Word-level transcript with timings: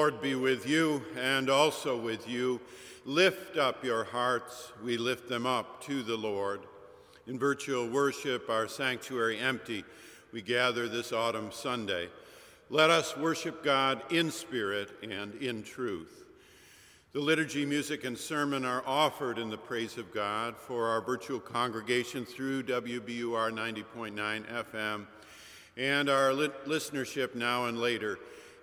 Lord 0.00 0.22
be 0.22 0.34
with 0.34 0.66
you 0.66 1.04
and 1.18 1.50
also 1.50 1.94
with 1.94 2.26
you. 2.26 2.58
Lift 3.04 3.58
up 3.58 3.84
your 3.84 4.04
hearts. 4.04 4.72
We 4.82 4.96
lift 4.96 5.28
them 5.28 5.44
up 5.44 5.84
to 5.84 6.02
the 6.02 6.16
Lord. 6.16 6.62
In 7.26 7.38
virtual 7.38 7.86
worship, 7.86 8.48
our 8.48 8.66
sanctuary 8.66 9.38
empty, 9.38 9.84
we 10.32 10.40
gather 10.40 10.88
this 10.88 11.12
autumn 11.12 11.52
Sunday. 11.52 12.08
Let 12.70 12.88
us 12.88 13.14
worship 13.14 13.62
God 13.62 14.00
in 14.08 14.30
spirit 14.30 14.88
and 15.02 15.34
in 15.34 15.62
truth. 15.62 16.24
The 17.12 17.20
liturgy, 17.20 17.66
music, 17.66 18.04
and 18.04 18.16
sermon 18.16 18.64
are 18.64 18.82
offered 18.86 19.36
in 19.36 19.50
the 19.50 19.58
praise 19.58 19.98
of 19.98 20.14
God 20.14 20.56
for 20.56 20.86
our 20.86 21.02
virtual 21.02 21.40
congregation 21.40 22.24
through 22.24 22.62
WBUR 22.62 23.52
90.9 23.52 24.64
FM 24.64 25.06
and 25.76 26.08
our 26.08 26.30
listenership 26.30 27.34
now 27.34 27.66
and 27.66 27.78
later 27.78 28.18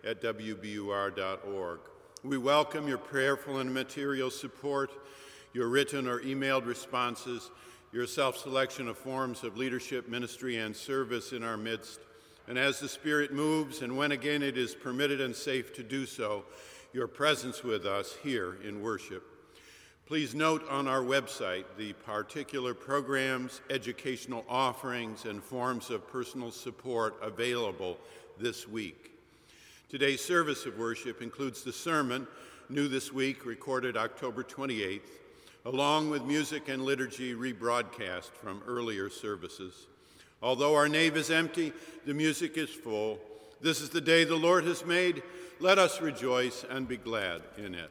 at 0.07 0.21
WBUR.org. 0.21 1.79
We 2.23 2.37
welcome 2.37 2.87
your 2.87 2.97
prayerful 2.97 3.57
and 3.57 3.73
material 3.73 4.31
support, 4.31 4.89
your 5.53 5.67
written 5.67 6.07
or 6.07 6.21
emailed 6.21 6.65
responses, 6.65 7.51
your 7.91 8.07
self 8.07 8.37
selection 8.37 8.87
of 8.87 8.97
forms 8.97 9.43
of 9.43 9.57
leadership, 9.57 10.07
ministry, 10.07 10.57
and 10.57 10.73
service 10.73 11.33
in 11.33 11.43
our 11.43 11.57
midst. 11.57 11.99
And 12.47 12.57
as 12.57 12.79
the 12.79 12.87
Spirit 12.87 13.33
moves, 13.33 13.81
and 13.81 13.97
when 13.97 14.13
again 14.13 14.41
it 14.41 14.57
is 14.57 14.73
permitted 14.73 15.19
and 15.19 15.35
safe 15.35 15.73
to 15.73 15.83
do 15.83 16.05
so, 16.05 16.45
your 16.93 17.07
presence 17.07 17.61
with 17.61 17.85
us 17.85 18.15
here 18.23 18.57
in 18.63 18.81
worship. 18.81 19.23
Please 20.05 20.33
note 20.33 20.65
on 20.69 20.87
our 20.87 21.01
website 21.01 21.65
the 21.77 21.91
particular 21.91 22.73
programs, 22.73 23.59
educational 23.69 24.45
offerings, 24.47 25.25
and 25.25 25.43
forms 25.43 25.89
of 25.89 26.07
personal 26.07 26.49
support 26.49 27.17
available 27.21 27.97
this 28.39 28.69
week. 28.69 29.16
Today's 29.89 30.19
service 30.19 30.65
of 30.65 30.77
worship 30.77 31.21
includes 31.21 31.63
the 31.63 31.71
sermon, 31.71 32.27
new 32.67 32.89
this 32.89 33.13
week, 33.13 33.45
recorded 33.45 33.95
October 33.95 34.43
28th, 34.43 34.99
along 35.63 36.09
with 36.09 36.25
music 36.25 36.67
and 36.67 36.83
liturgy 36.83 37.33
rebroadcast 37.33 38.31
from 38.31 38.61
earlier 38.67 39.09
services. 39.09 39.87
Although 40.41 40.75
our 40.75 40.89
nave 40.89 41.15
is 41.15 41.31
empty, 41.31 41.71
the 42.05 42.13
music 42.13 42.57
is 42.57 42.69
full. 42.69 43.17
This 43.61 43.79
is 43.79 43.89
the 43.89 44.01
day 44.01 44.25
the 44.25 44.35
Lord 44.35 44.65
has 44.65 44.85
made. 44.85 45.23
Let 45.61 45.79
us 45.79 46.01
rejoice 46.01 46.65
and 46.69 46.85
be 46.85 46.97
glad 46.97 47.41
in 47.57 47.73
it. 47.73 47.89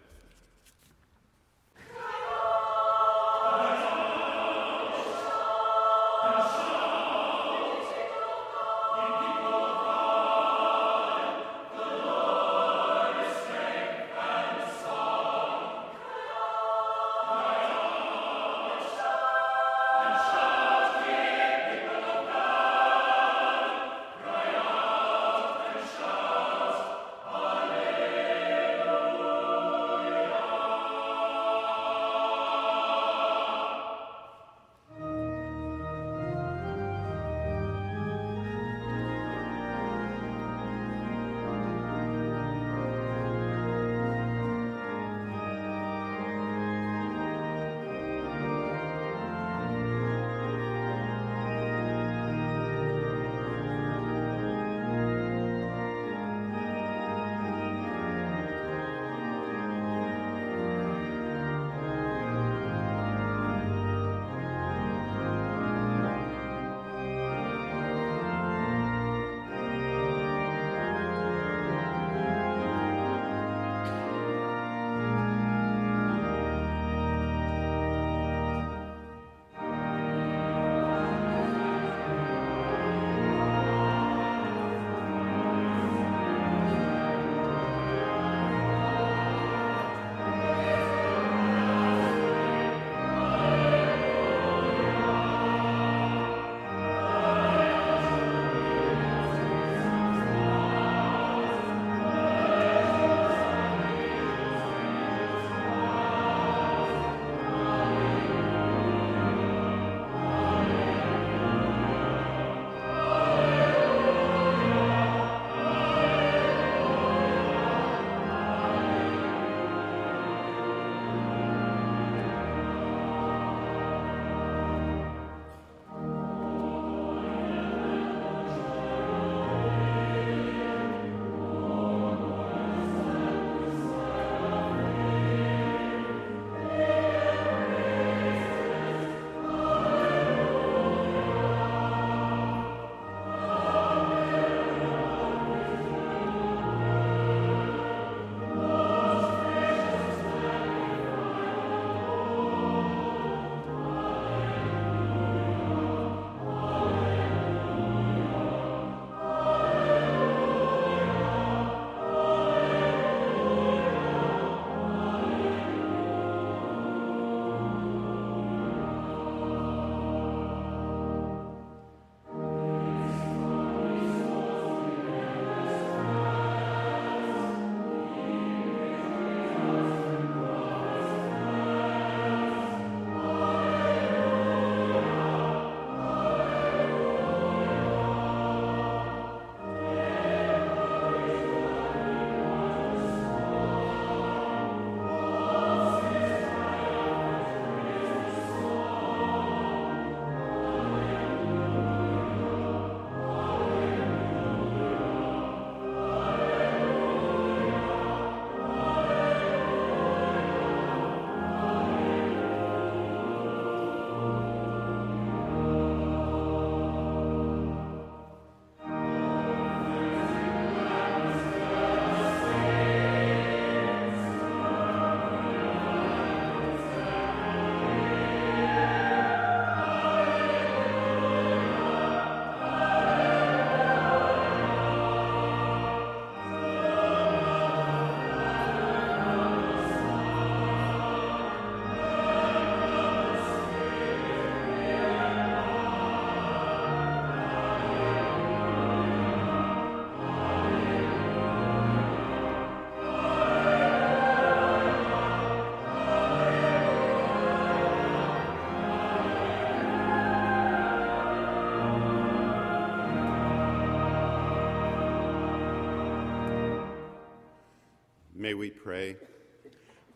May 268.46 268.54
we 268.54 268.70
pray. 268.70 269.16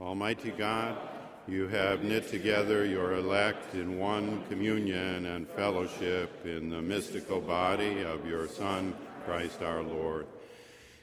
Almighty 0.01 0.53
God, 0.53 0.97
you 1.49 1.67
have 1.67 2.05
knit 2.05 2.29
together 2.29 2.85
your 2.85 3.15
elect 3.15 3.75
in 3.75 3.99
one 3.99 4.45
communion 4.45 5.27
and 5.27 5.49
fellowship 5.49 6.47
in 6.47 6.71
the 6.71 6.81
mystical 6.81 7.41
body 7.41 8.03
of 8.03 8.25
your 8.29 8.47
Son, 8.47 8.95
Christ 9.25 9.63
our 9.63 9.83
Lord. 9.83 10.29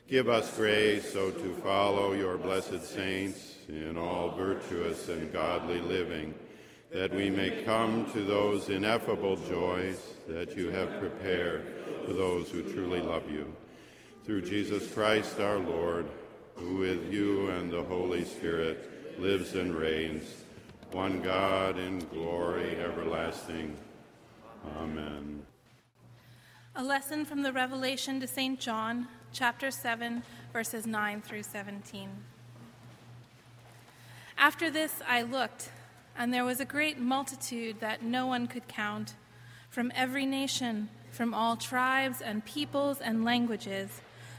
Give 0.08 0.30
us 0.30 0.56
grace 0.56 1.12
so 1.12 1.32
to 1.32 1.54
follow 1.56 2.14
your 2.14 2.38
blessed 2.38 2.82
saints 2.86 3.56
in 3.68 3.98
all 3.98 4.30
virtuous 4.30 5.10
and 5.10 5.34
godly 5.34 5.82
living, 5.82 6.34
that 6.94 7.14
we 7.14 7.30
may 7.30 7.62
come 7.66 8.10
to 8.14 8.24
those 8.24 8.70
ineffable 8.70 9.36
joys 9.36 10.02
that 10.30 10.56
you 10.56 10.72
have 10.72 10.98
prepared 11.02 11.66
for 12.06 12.14
those 12.14 12.50
who 12.50 12.64
truly 12.64 13.02
love 13.02 13.30
you. 13.30 13.54
Through 14.24 14.44
Jesus 14.44 14.90
Christ 14.94 15.42
our 15.42 15.60
Lord, 15.60 16.08
who 16.58 16.78
with 16.78 17.14
you 17.14 17.50
and 17.50 17.72
the 17.72 17.84
Holy 17.84 18.26
Spirit 18.26 19.20
lives 19.20 19.54
and 19.54 19.76
reigns, 19.76 20.44
one 20.92 21.22
God 21.22 21.78
in 21.78 22.00
glory 22.00 22.78
everlasting. 22.78 23.78
Amen. 24.80 25.46
A 26.76 26.84
lesson 26.84 27.26
from 27.26 27.44
the 27.44 27.54
Revelation 27.54 28.20
to 28.20 28.28
St. 28.28 28.60
John, 28.60 29.08
chapter 29.32 29.72
7, 29.72 30.24
verses 30.54 30.86
9 30.86 31.22
through 31.22 31.44
17. 31.44 32.10
After 34.38 34.70
this 34.70 35.02
I 35.08 35.24
looked, 35.24 35.70
and 36.18 36.34
there 36.34 36.46
was 36.46 36.60
a 36.60 36.66
great 36.66 37.00
multitude 37.00 37.80
that 37.80 38.04
no 38.04 38.28
one 38.28 38.48
could 38.48 38.68
count, 38.68 39.16
from 39.70 39.92
every 39.96 40.26
nation, 40.26 40.90
from 41.12 41.34
all 41.34 41.56
tribes 41.56 42.22
and 42.22 42.46
peoples 42.46 43.00
and 43.00 43.24
languages, 43.24 44.02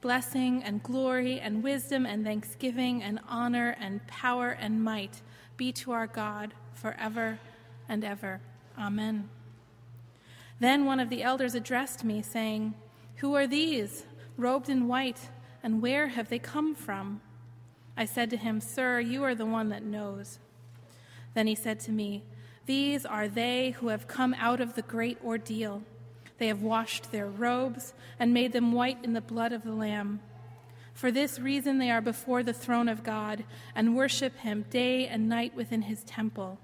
Blessing 0.00 0.62
and 0.62 0.82
glory 0.82 1.40
and 1.40 1.62
wisdom 1.62 2.06
and 2.06 2.24
thanksgiving 2.24 3.02
and 3.02 3.20
honor 3.28 3.76
and 3.80 4.06
power 4.06 4.50
and 4.50 4.82
might 4.82 5.22
be 5.56 5.72
to 5.72 5.92
our 5.92 6.06
God 6.06 6.54
forever 6.74 7.38
and 7.88 8.04
ever. 8.04 8.40
Amen. 8.78 9.28
Then 10.60 10.84
one 10.84 11.00
of 11.00 11.10
the 11.10 11.22
elders 11.22 11.54
addressed 11.54 12.04
me, 12.04 12.22
saying, 12.22 12.74
Who 13.16 13.34
are 13.34 13.46
these, 13.46 14.04
robed 14.36 14.68
in 14.68 14.88
white, 14.88 15.28
and 15.62 15.82
where 15.82 16.08
have 16.08 16.28
they 16.28 16.38
come 16.38 16.74
from? 16.74 17.20
I 17.96 18.04
said 18.04 18.30
to 18.30 18.36
him, 18.36 18.60
Sir, 18.60 19.00
you 19.00 19.22
are 19.24 19.34
the 19.34 19.46
one 19.46 19.68
that 19.70 19.82
knows. 19.82 20.38
Then 21.34 21.46
he 21.46 21.54
said 21.54 21.80
to 21.80 21.92
me, 21.92 22.24
These 22.66 23.04
are 23.04 23.28
they 23.28 23.70
who 23.72 23.88
have 23.88 24.08
come 24.08 24.34
out 24.38 24.60
of 24.60 24.74
the 24.74 24.82
great 24.82 25.18
ordeal. 25.24 25.82
They 26.38 26.48
have 26.48 26.62
washed 26.62 27.12
their 27.12 27.26
robes 27.26 27.94
and 28.18 28.34
made 28.34 28.52
them 28.52 28.72
white 28.72 28.98
in 29.02 29.12
the 29.12 29.20
blood 29.20 29.52
of 29.52 29.64
the 29.64 29.72
Lamb. 29.72 30.20
For 30.92 31.10
this 31.10 31.38
reason 31.38 31.78
they 31.78 31.90
are 31.90 32.00
before 32.00 32.42
the 32.42 32.52
throne 32.52 32.88
of 32.88 33.04
God 33.04 33.44
and 33.74 33.96
worship 33.96 34.38
him 34.38 34.64
day 34.70 35.06
and 35.06 35.28
night 35.28 35.54
within 35.54 35.82
his 35.82 36.02
temple. 36.04 36.58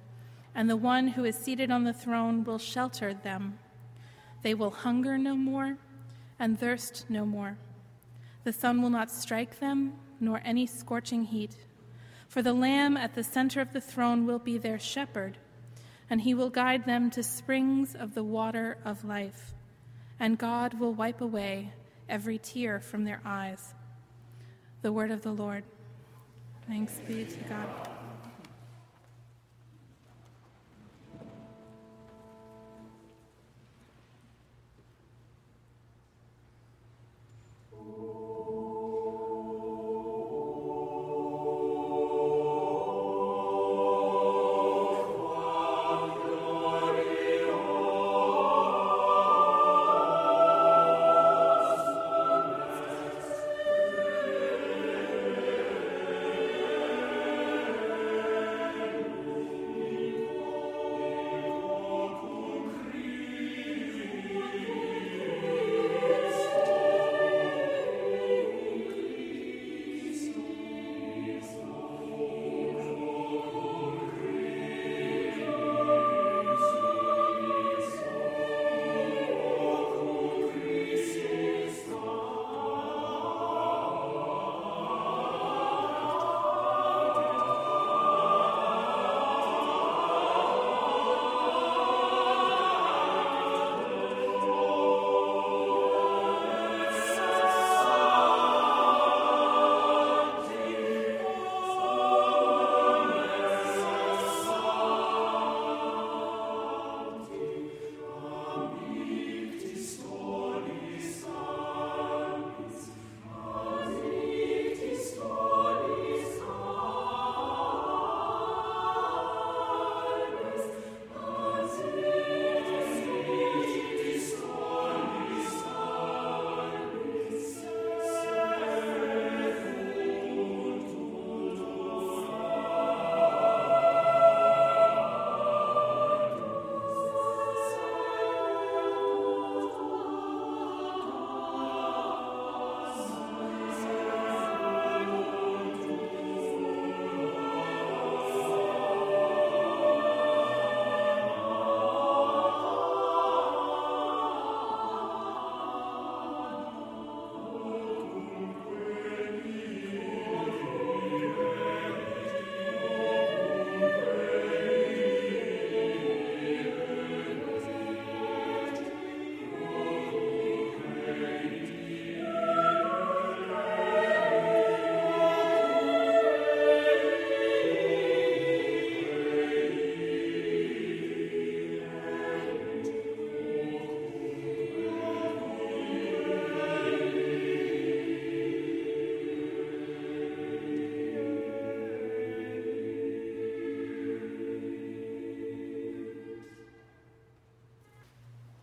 And 0.55 0.69
the 0.69 0.77
one 0.77 1.09
who 1.09 1.25
is 1.25 1.37
seated 1.37 1.71
on 1.71 1.85
the 1.85 1.93
throne 1.93 2.45
will 2.45 2.59
shelter 2.59 3.15
them. 3.15 3.59
They 4.43 4.55
will 4.55 4.71
hunger 4.71 5.19
no 5.19 5.37
more 5.37 5.77
and 6.39 6.59
thirst 6.59 7.07
no 7.09 7.25
more. 7.25 7.59
The 8.45 8.53
sun 8.53 8.83
will 8.83 8.91
not 8.91 9.11
strike 9.11 9.61
them 9.61 9.95
nor 10.19 10.41
any 10.45 10.67
scorching 10.67 11.25
heat. 11.25 11.57
For 12.29 12.43
the 12.43 12.55
Lamb 12.55 12.97
at 12.97 13.15
the 13.15 13.25
center 13.25 13.61
of 13.61 13.73
the 13.73 13.81
throne 13.81 14.25
will 14.25 14.39
be 14.39 14.57
their 14.57 14.79
shepherd, 14.79 15.37
and 16.09 16.23
he 16.23 16.33
will 16.33 16.49
guide 16.49 16.87
them 16.87 17.11
to 17.11 17.23
springs 17.23 17.95
of 17.95 18.15
the 18.15 18.25
water 18.25 18.79
of 18.85 19.05
life 19.05 19.53
and 20.21 20.39
God 20.39 20.75
will 20.75 20.95
wipe 20.95 21.21
away 21.21 21.73
every 22.09 22.39
tear 22.39 22.81
from 22.81 23.05
their 23.05 23.21
eyes. 23.25 23.75
The 24.83 24.93
word 24.93 25.11
of 25.11 25.23
the 25.23 25.33
Lord. 25.33 25.65
Thanks 26.67 27.01
be 27.07 27.25
to 27.25 27.39
God. 27.49 27.69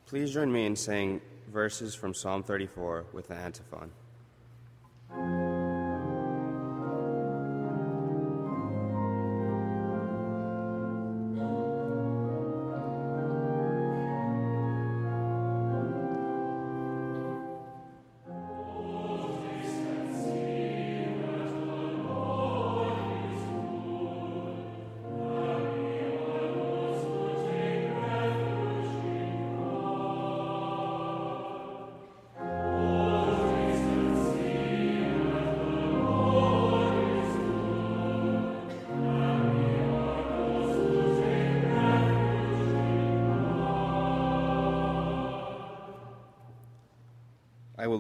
Please 0.09 0.33
join 0.33 0.51
me 0.51 0.65
in 0.65 0.75
saying 0.75 1.21
verses 1.53 1.93
from 1.93 2.15
Psalm 2.15 2.41
34 2.41 3.05
with 3.13 3.27
the 3.27 3.35
antiphon. 3.35 3.91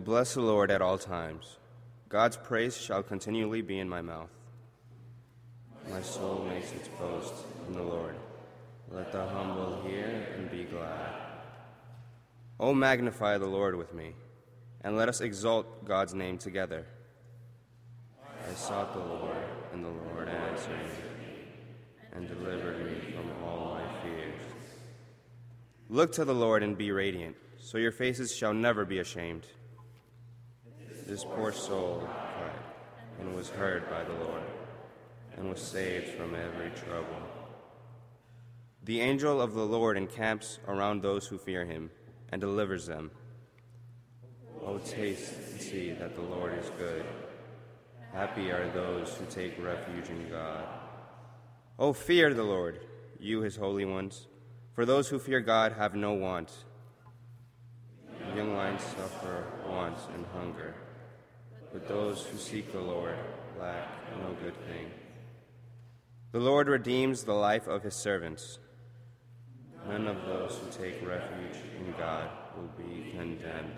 Bless 0.09 0.33
the 0.33 0.41
Lord 0.41 0.71
at 0.71 0.81
all 0.81 0.97
times. 0.97 1.57
God's 2.09 2.35
praise 2.35 2.75
shall 2.75 3.03
continually 3.03 3.61
be 3.61 3.77
in 3.77 3.87
my 3.87 4.01
mouth. 4.01 4.31
My 5.87 6.01
soul 6.01 6.47
makes 6.49 6.71
its 6.71 6.87
boast 6.87 7.35
in 7.67 7.75
the 7.75 7.83
Lord. 7.83 8.15
Let 8.89 9.11
the 9.11 9.23
humble 9.23 9.83
hear 9.83 10.25
and 10.35 10.49
be 10.49 10.63
glad. 10.63 11.13
O 12.59 12.73
magnify 12.73 13.37
the 13.37 13.45
Lord 13.45 13.75
with 13.75 13.93
me, 13.93 14.15
and 14.81 14.97
let 14.97 15.09
us 15.09 15.21
exalt 15.21 15.85
God's 15.85 16.15
name 16.15 16.39
together. 16.39 16.87
I 18.19 18.53
sought 18.55 18.93
the 18.93 18.99
Lord, 19.01 19.37
and 19.73 19.85
the 19.85 19.89
Lord 19.89 20.27
answered 20.27 20.85
me, 20.85 21.43
and 22.13 22.27
delivered 22.27 22.83
me 22.83 23.11
from 23.11 23.31
all 23.43 23.75
my 23.75 24.01
fears. 24.01 24.41
Look 25.87 26.11
to 26.13 26.25
the 26.25 26.33
Lord 26.33 26.63
and 26.63 26.75
be 26.75 26.91
radiant, 26.91 27.35
so 27.59 27.77
your 27.77 27.91
faces 27.91 28.35
shall 28.35 28.55
never 28.55 28.85
be 28.85 28.97
ashamed. 28.97 29.45
This 31.09 31.25
poor 31.25 31.51
soul 31.51 32.07
cried 32.07 32.51
and 33.19 33.35
was 33.35 33.49
heard 33.49 33.89
by 33.89 34.03
the 34.03 34.13
Lord 34.13 34.43
and 35.35 35.49
was 35.49 35.59
saved 35.59 36.09
from 36.09 36.35
every 36.35 36.69
trouble. 36.69 37.23
The 38.83 39.01
angel 39.01 39.41
of 39.41 39.55
the 39.55 39.65
Lord 39.65 39.97
encamps 39.97 40.59
around 40.67 41.01
those 41.01 41.25
who 41.25 41.39
fear 41.39 41.65
him 41.65 41.89
and 42.31 42.39
delivers 42.39 42.85
them. 42.85 43.09
Oh, 44.63 44.77
taste 44.77 45.33
and 45.49 45.59
see 45.59 45.93
that 45.93 46.13
the 46.13 46.21
Lord 46.21 46.55
is 46.59 46.69
good. 46.77 47.03
Happy 48.13 48.51
are 48.51 48.69
those 48.69 49.11
who 49.15 49.25
take 49.25 49.57
refuge 49.57 50.11
in 50.11 50.29
God. 50.29 50.63
Oh, 51.79 51.91
fear 51.91 52.35
the 52.35 52.43
Lord, 52.43 52.81
you 53.19 53.41
his 53.41 53.55
holy 53.55 53.83
ones, 53.83 54.27
for 54.73 54.85
those 54.85 55.07
who 55.07 55.17
fear 55.17 55.39
God 55.39 55.71
have 55.71 55.95
no 55.95 56.13
want. 56.13 56.51
Young 58.35 58.55
lions 58.55 58.83
suffer 58.83 59.47
want 59.67 59.97
and 60.13 60.23
hunger 60.27 60.75
but 61.71 61.87
those 61.87 62.23
who 62.25 62.37
seek 62.37 62.71
the 62.71 62.79
Lord 62.79 63.15
lack 63.59 63.87
no 64.17 64.33
good 64.43 64.55
thing. 64.67 64.91
The 66.31 66.39
Lord 66.39 66.67
redeems 66.67 67.23
the 67.23 67.33
life 67.33 67.67
of 67.67 67.83
his 67.83 67.95
servants. 67.95 68.59
None 69.87 70.07
of 70.07 70.25
those 70.25 70.57
who 70.57 70.83
take 70.83 71.05
refuge 71.07 71.63
in 71.77 71.93
God 71.97 72.29
will 72.55 72.69
be 72.77 73.11
condemned. 73.11 73.77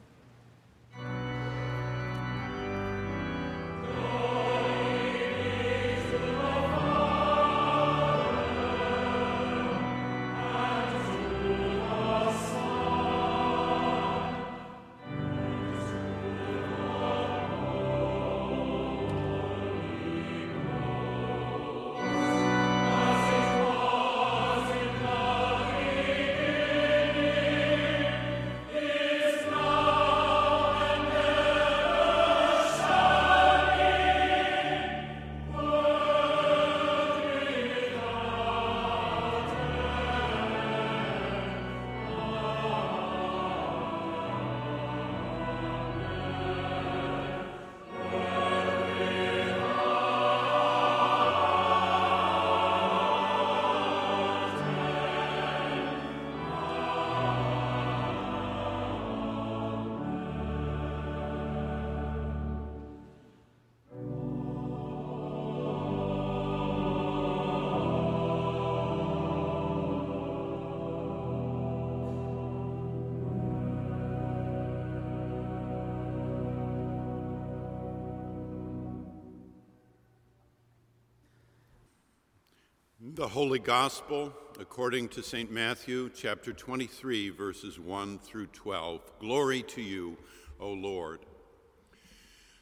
The 83.13 83.27
Holy 83.27 83.59
Gospel 83.59 84.31
according 84.57 85.09
to 85.09 85.21
St. 85.21 85.51
Matthew, 85.51 86.09
chapter 86.15 86.53
23, 86.53 87.29
verses 87.29 87.77
1 87.77 88.19
through 88.19 88.45
12. 88.47 89.01
Glory 89.19 89.63
to 89.63 89.81
you, 89.81 90.15
O 90.61 90.71
Lord. 90.71 91.19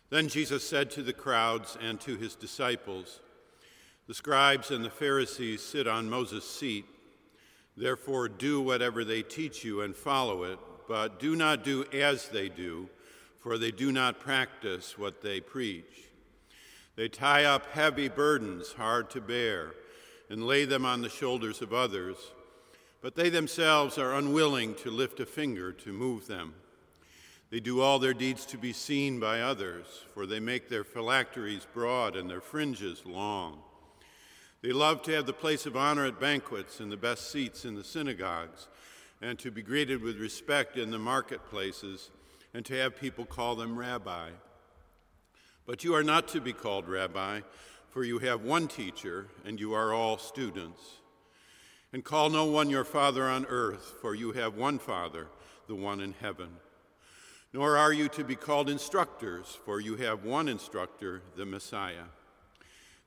Then 0.09 0.27
Jesus 0.27 0.67
said 0.67 0.89
to 0.91 1.03
the 1.03 1.13
crowds 1.13 1.77
and 1.79 2.01
to 2.01 2.17
his 2.17 2.35
disciples, 2.35 3.19
The 4.07 4.15
scribes 4.15 4.71
and 4.71 4.83
the 4.83 4.89
Pharisees 4.89 5.61
sit 5.61 5.87
on 5.87 6.09
Moses' 6.09 6.49
seat. 6.49 6.85
Therefore, 7.77 8.27
do 8.27 8.59
whatever 8.59 9.03
they 9.03 9.21
teach 9.21 9.63
you 9.63 9.81
and 9.81 9.95
follow 9.95 10.45
it, 10.45 10.57
but 10.87 11.19
do 11.19 11.35
not 11.35 11.63
do 11.63 11.85
as 11.93 12.27
they 12.29 12.49
do, 12.49 12.89
for 13.37 13.59
they 13.59 13.71
do 13.71 13.91
not 13.91 14.19
practice 14.19 14.97
what 14.97 15.21
they 15.21 15.41
preach. 15.41 16.07
They 16.95 17.07
tie 17.07 17.43
up 17.43 17.67
heavy 17.67 18.07
burdens 18.07 18.73
hard 18.73 19.11
to 19.11 19.21
bear 19.21 19.73
and 20.29 20.45
lay 20.45 20.65
them 20.65 20.85
on 20.85 21.01
the 21.01 21.09
shoulders 21.09 21.61
of 21.61 21.73
others, 21.73 22.17
but 23.01 23.15
they 23.15 23.29
themselves 23.29 23.97
are 23.97 24.15
unwilling 24.15 24.75
to 24.75 24.91
lift 24.91 25.19
a 25.19 25.25
finger 25.25 25.71
to 25.71 25.91
move 25.91 26.27
them. 26.27 26.53
They 27.49 27.59
do 27.59 27.81
all 27.81 27.97
their 27.97 28.13
deeds 28.13 28.45
to 28.47 28.57
be 28.57 28.73
seen 28.73 29.19
by 29.19 29.41
others, 29.41 29.85
for 30.13 30.27
they 30.27 30.39
make 30.39 30.69
their 30.69 30.83
phylacteries 30.83 31.65
broad 31.73 32.15
and 32.15 32.29
their 32.29 32.41
fringes 32.41 33.03
long. 33.05 33.59
They 34.61 34.71
love 34.71 35.01
to 35.03 35.13
have 35.13 35.25
the 35.25 35.33
place 35.33 35.65
of 35.65 35.75
honor 35.75 36.05
at 36.05 36.19
banquets 36.19 36.79
and 36.79 36.91
the 36.91 36.97
best 36.97 37.31
seats 37.31 37.65
in 37.65 37.75
the 37.75 37.83
synagogues, 37.83 38.67
and 39.21 39.39
to 39.39 39.49
be 39.49 39.63
greeted 39.63 40.03
with 40.03 40.19
respect 40.19 40.77
in 40.77 40.91
the 40.91 40.99
marketplaces, 40.99 42.11
and 42.53 42.65
to 42.65 42.75
have 42.75 42.99
people 42.99 43.25
call 43.25 43.55
them 43.55 43.79
rabbi. 43.79 44.29
But 45.65 45.83
you 45.83 45.95
are 45.95 46.03
not 46.03 46.27
to 46.29 46.41
be 46.41 46.53
called 46.53 46.87
rabbi 46.87 47.41
for 47.89 48.03
you 48.03 48.19
have 48.19 48.43
one 48.43 48.67
teacher, 48.67 49.27
and 49.45 49.59
you 49.59 49.73
are 49.73 49.93
all 49.93 50.17
students. 50.17 50.81
And 51.91 52.03
call 52.03 52.29
no 52.29 52.45
one 52.45 52.69
your 52.69 52.83
father 52.83 53.23
on 53.23 53.45
earth, 53.47 53.95
for 54.01 54.13
you 54.13 54.31
have 54.33 54.55
one 54.55 54.77
Father, 54.77 55.27
the 55.67 55.75
one 55.75 56.01
in 56.01 56.13
heaven. 56.21 56.49
Nor 57.51 57.77
are 57.77 57.91
you 57.91 58.07
to 58.09 58.23
be 58.23 58.35
called 58.35 58.69
instructors, 58.69 59.57
for 59.65 59.79
you 59.79 59.95
have 59.95 60.23
one 60.23 60.47
instructor, 60.47 61.23
the 61.35 61.45
Messiah. 61.45 62.05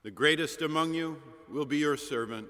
The 0.03 0.11
greatest 0.11 0.63
among 0.63 0.95
you 0.95 1.23
will 1.49 1.65
be 1.65 1.79
your 1.79 1.97
servant. 1.97 2.49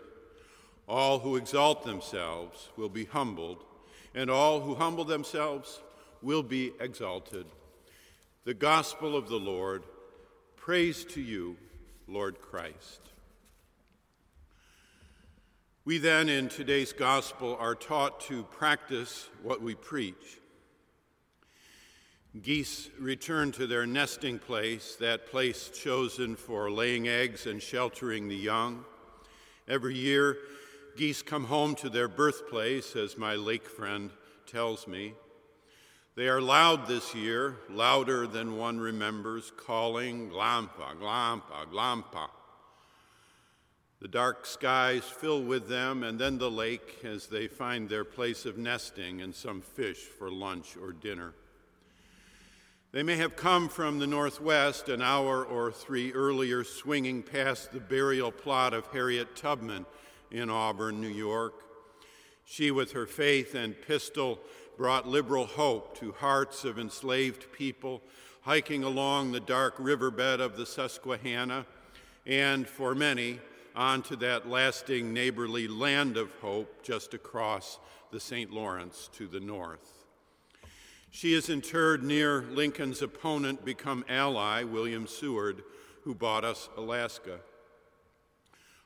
All 0.89 1.19
who 1.19 1.37
exalt 1.37 1.85
themselves 1.85 2.71
will 2.79 2.89
be 2.89 3.05
humbled, 3.05 3.63
and 4.15 4.31
all 4.31 4.61
who 4.61 4.75
humble 4.75 5.05
themselves 5.05 5.81
will 6.23 6.43
be 6.43 6.73
exalted. 6.81 7.45
The 8.45 8.55
gospel 8.55 9.15
of 9.15 9.29
the 9.29 9.39
Lord. 9.39 9.83
Praise 10.57 11.05
to 11.07 11.21
you, 11.21 11.57
Lord 12.07 12.41
Christ. 12.41 13.01
We 15.85 15.99
then, 15.99 16.29
in 16.29 16.49
today's 16.49 16.93
gospel, 16.93 17.57
are 17.59 17.75
taught 17.75 18.21
to 18.23 18.45
practice 18.45 19.29
what 19.43 19.61
we 19.61 19.75
preach. 19.75 20.39
Geese 22.41 22.89
return 22.99 23.53
to 23.53 23.67
their 23.67 23.85
nesting 23.85 24.39
place, 24.39 24.97
that 25.01 25.27
place 25.27 25.71
chosen 25.71 26.37
for 26.37 26.71
laying 26.71 27.09
eggs 27.09 27.47
and 27.47 27.61
sheltering 27.61 28.29
the 28.29 28.37
young. 28.37 28.85
Every 29.69 29.97
year, 29.97 30.39
geese 30.97 31.21
come 31.21 31.45
home 31.45 31.75
to 31.77 31.91
their 31.91 32.09
birthplace, 32.09 32.97
as 32.97 33.19
my 33.19 33.35
lake 33.35 33.67
friend 33.69 34.11
tells 34.47 34.87
me. 34.87 35.15
They 36.15 36.29
are 36.29 36.43
loud 36.43 36.87
this 36.87 37.15
year, 37.15 37.57
louder 37.71 38.27
than 38.27 38.59
one 38.59 38.79
remembers, 38.79 39.51
calling 39.57 40.29
Glampa, 40.29 40.95
Glampa, 41.01 41.65
Glampa. 41.73 42.29
The 44.01 44.09
dark 44.09 44.45
skies 44.45 45.05
fill 45.05 45.43
with 45.43 45.69
them, 45.69 46.03
and 46.03 46.19
then 46.19 46.37
the 46.37 46.51
lake 46.51 46.99
as 47.03 47.29
they 47.29 47.47
find 47.47 47.89
their 47.89 48.05
place 48.05 48.45
of 48.45 48.59
nesting 48.59 49.23
and 49.23 49.35
some 49.35 49.63
fish 49.63 50.01
for 50.01 50.31
lunch 50.31 50.77
or 50.77 50.93
dinner. 50.93 51.33
They 52.93 53.03
may 53.03 53.17
have 53.17 53.35
come 53.35 53.71
from 53.71 53.99
the 53.99 54.07
northwest 54.07 54.91
an 54.91 55.01
hour 55.01 55.43
or 55.43 55.73
three 55.73 56.13
earlier, 56.13 56.63
swinging 56.63 57.23
past 57.23 57.73
the 57.73 57.81
burial 57.81 58.31
plot 58.31 58.75
of 58.75 58.87
Harriet 58.89 59.35
Tubman 59.35 59.87
in 60.31 60.51
Auburn, 60.51 61.01
New 61.01 61.09
York. 61.09 61.55
She, 62.45 62.71
with 62.71 62.93
her 62.93 63.07
faith 63.07 63.55
and 63.55 63.81
pistol, 63.81 64.41
brought 64.77 65.07
liberal 65.07 65.47
hope 65.47 65.97
to 65.99 66.13
hearts 66.13 66.65
of 66.65 66.79
enslaved 66.79 67.53
people 67.53 68.03
hiking 68.43 68.83
along 68.83 69.33
the 69.33 69.41
dark 69.41 69.75
riverbed 69.79 70.41
of 70.41 70.57
the 70.57 70.67
Susquehanna, 70.67 71.65
and 72.27 72.67
for 72.67 72.95
many, 72.95 73.39
onto 73.75 74.17
that 74.17 74.49
lasting 74.49 75.13
neighborly 75.13 75.67
land 75.69 76.17
of 76.17 76.31
hope 76.41 76.83
just 76.83 77.15
across 77.15 77.79
the 78.11 78.21
St. 78.21 78.51
Lawrence 78.51 79.09
to 79.15 79.27
the 79.27 79.41
north. 79.41 80.05
She 81.11 81.35
is 81.35 81.49
interred 81.49 82.03
near 82.03 82.43
Lincoln's 82.43 83.03
opponent, 83.03 83.65
become 83.65 84.05
ally, 84.09 84.63
William 84.65 85.07
Seward, 85.07 85.63
who 86.05 86.15
bought 86.15 86.45
us 86.45 86.69
Alaska. 86.77 87.39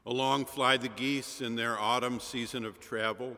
Along 0.05 0.45
fly 0.45 0.77
the 0.77 0.89
geese 0.89 1.41
in 1.41 1.57
their 1.57 1.79
autumn 1.79 2.21
season 2.21 2.65
of 2.65 2.79
travel. 2.79 3.37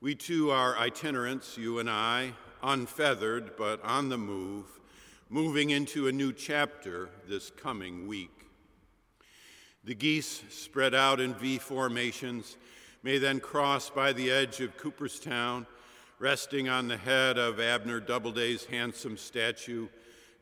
We 0.00 0.14
too 0.14 0.52
are 0.52 0.78
itinerants, 0.78 1.58
you 1.58 1.80
and 1.80 1.90
I, 1.90 2.34
unfeathered 2.62 3.56
but 3.56 3.82
on 3.82 4.08
the 4.08 4.16
move, 4.16 4.66
moving 5.28 5.70
into 5.70 6.06
a 6.06 6.12
new 6.12 6.32
chapter 6.32 7.08
this 7.28 7.50
coming 7.50 8.06
week. 8.06 8.46
The 9.82 9.96
geese, 9.96 10.44
spread 10.50 10.94
out 10.94 11.18
in 11.18 11.34
V 11.34 11.58
formations, 11.58 12.56
may 13.02 13.18
then 13.18 13.40
cross 13.40 13.90
by 13.90 14.12
the 14.12 14.30
edge 14.30 14.60
of 14.60 14.76
Cooperstown, 14.76 15.66
resting 16.20 16.68
on 16.68 16.86
the 16.86 16.96
head 16.96 17.36
of 17.36 17.58
Abner 17.58 17.98
Doubleday's 17.98 18.66
handsome 18.66 19.16
statue, 19.16 19.88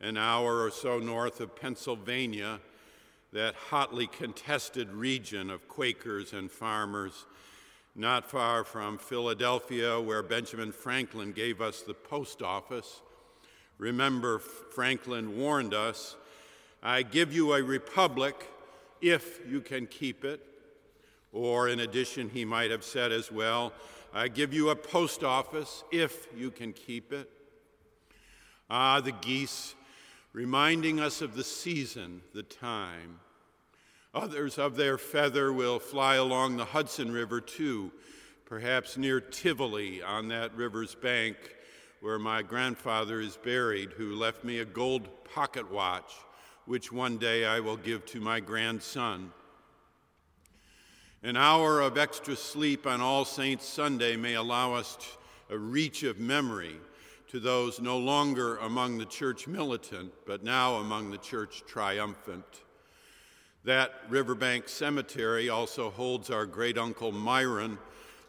an 0.03 0.19
hour 0.19 0.61
or 0.61 0.71
so 0.71 0.99
north 0.99 1.41
of 1.41 1.57
Pennsylvania, 1.57 2.61
that 3.33 3.55
hotly 3.55 4.07
contested 4.07 4.93
region 4.93 5.49
of 5.49 5.67
Quakers 5.67 6.35
and 6.35 6.51
farmers, 6.51 7.25
not 7.97 8.31
far 8.31 8.63
from 8.63 8.99
Philadelphia, 8.99 9.99
where 9.99 10.23
Benjamin 10.23 10.71
Franklin 10.71 11.33
gave 11.33 11.63
us 11.63 11.81
the 11.81 11.95
post 11.95 12.43
office. 12.43 13.01
Remember, 13.79 14.39
Franklin 14.39 15.39
warned 15.39 15.73
us 15.73 16.17
I 16.83 17.03
give 17.03 17.33
you 17.33 17.55
a 17.55 17.63
republic 17.63 18.47
if 19.01 19.41
you 19.49 19.61
can 19.61 19.87
keep 19.87 20.25
it. 20.25 20.41
Or, 21.33 21.69
in 21.69 21.81
addition, 21.81 22.31
he 22.31 22.45
might 22.45 22.71
have 22.71 22.85
said 22.85 23.13
as 23.13 23.33
well, 23.33 23.73
I 24.15 24.29
give 24.29 24.53
you 24.53 24.71
a 24.71 24.77
post 24.77 25.25
office 25.25 25.83
if 25.91 26.29
you 26.37 26.51
can 26.51 26.73
keep 26.73 27.13
it. 27.13 27.31
Ah, 28.71 29.01
the 29.01 29.13
geese, 29.13 29.75
reminding 30.33 31.01
us 31.01 31.23
of 31.23 31.35
the 31.35 31.45
season, 31.45 32.23
the 32.35 32.43
time. 32.43 33.21
Others 34.17 34.57
of 34.57 34.77
their 34.77 34.97
feather 34.97 35.53
will 35.53 35.79
fly 35.79 36.15
along 36.15 36.57
the 36.57 36.65
Hudson 36.65 37.13
River 37.13 37.39
too, 37.39 37.93
perhaps 38.47 38.97
near 38.97 39.21
Tivoli 39.21 40.03
on 40.03 40.29
that 40.29 40.57
river's 40.57 40.95
bank 40.95 41.37
where 42.01 42.19
my 42.19 42.41
grandfather 42.41 43.21
is 43.21 43.37
buried, 43.37 43.93
who 43.93 44.15
left 44.15 44.43
me 44.43 44.61
a 44.61 44.65
gold 44.65 45.07
pocket 45.25 45.71
watch 45.71 46.15
which 46.65 46.91
one 46.91 47.19
day 47.19 47.45
I 47.45 47.61
will 47.61 47.77
give 47.77 48.07
to 48.07 48.21
my 48.23 48.41
grandson. 48.41 49.35
An 51.23 51.37
hour 51.37 51.83
of 51.83 51.99
extra 51.99 52.37
sleep 52.37 52.87
on 52.87 53.03
All 53.03 53.27
Saints 53.27 53.69
Sunday 53.69 54.17
may 54.17 54.33
allow 54.33 54.73
us 54.73 54.97
a 55.51 55.59
reach 55.59 56.05
of 56.05 56.19
memory 56.19 56.77
to 57.29 57.39
those 57.39 57.83
no 57.83 57.99
longer 57.99 58.57
among 58.57 58.97
the 58.97 59.05
church 59.05 59.47
militant, 59.47 60.11
but 60.27 60.43
now 60.43 60.77
among 60.77 61.11
the 61.11 61.19
church 61.19 61.65
triumphant. 61.67 62.63
That 63.67 63.95
riverbank 64.09 64.69
cemetery 64.69 65.49
also 65.49 65.91
holds 65.91 66.31
our 66.31 66.47
great 66.47 66.79
uncle 66.79 67.11
Myron 67.11 67.79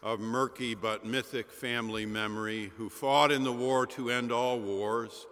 of 0.02 0.18
murky 0.18 0.74
but 0.74 1.06
mythic 1.06 1.52
family 1.52 2.04
memory, 2.04 2.72
who 2.76 2.90
fought 2.90 3.30
in 3.30 3.44
the 3.44 3.52
war 3.52 3.86
to 3.86 4.10
end 4.10 4.32
all 4.32 4.58
wars 4.58 5.26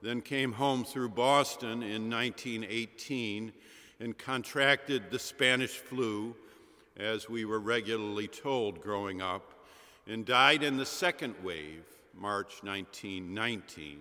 then 0.00 0.22
came 0.22 0.52
home 0.52 0.84
through 0.84 1.10
Boston 1.10 1.82
in 1.82 2.10
1918 2.10 3.52
and 4.00 4.16
contracted 4.16 5.10
the 5.10 5.18
Spanish 5.18 5.76
flu, 5.76 6.34
as 6.96 7.28
we 7.28 7.44
were 7.44 7.60
regularly 7.60 8.28
told 8.28 8.80
growing 8.80 9.20
up, 9.20 9.52
and 10.06 10.24
died 10.24 10.62
in 10.62 10.78
the 10.78 10.86
second 10.86 11.34
wave, 11.44 11.84
March 12.14 12.62
1919. 12.62 14.00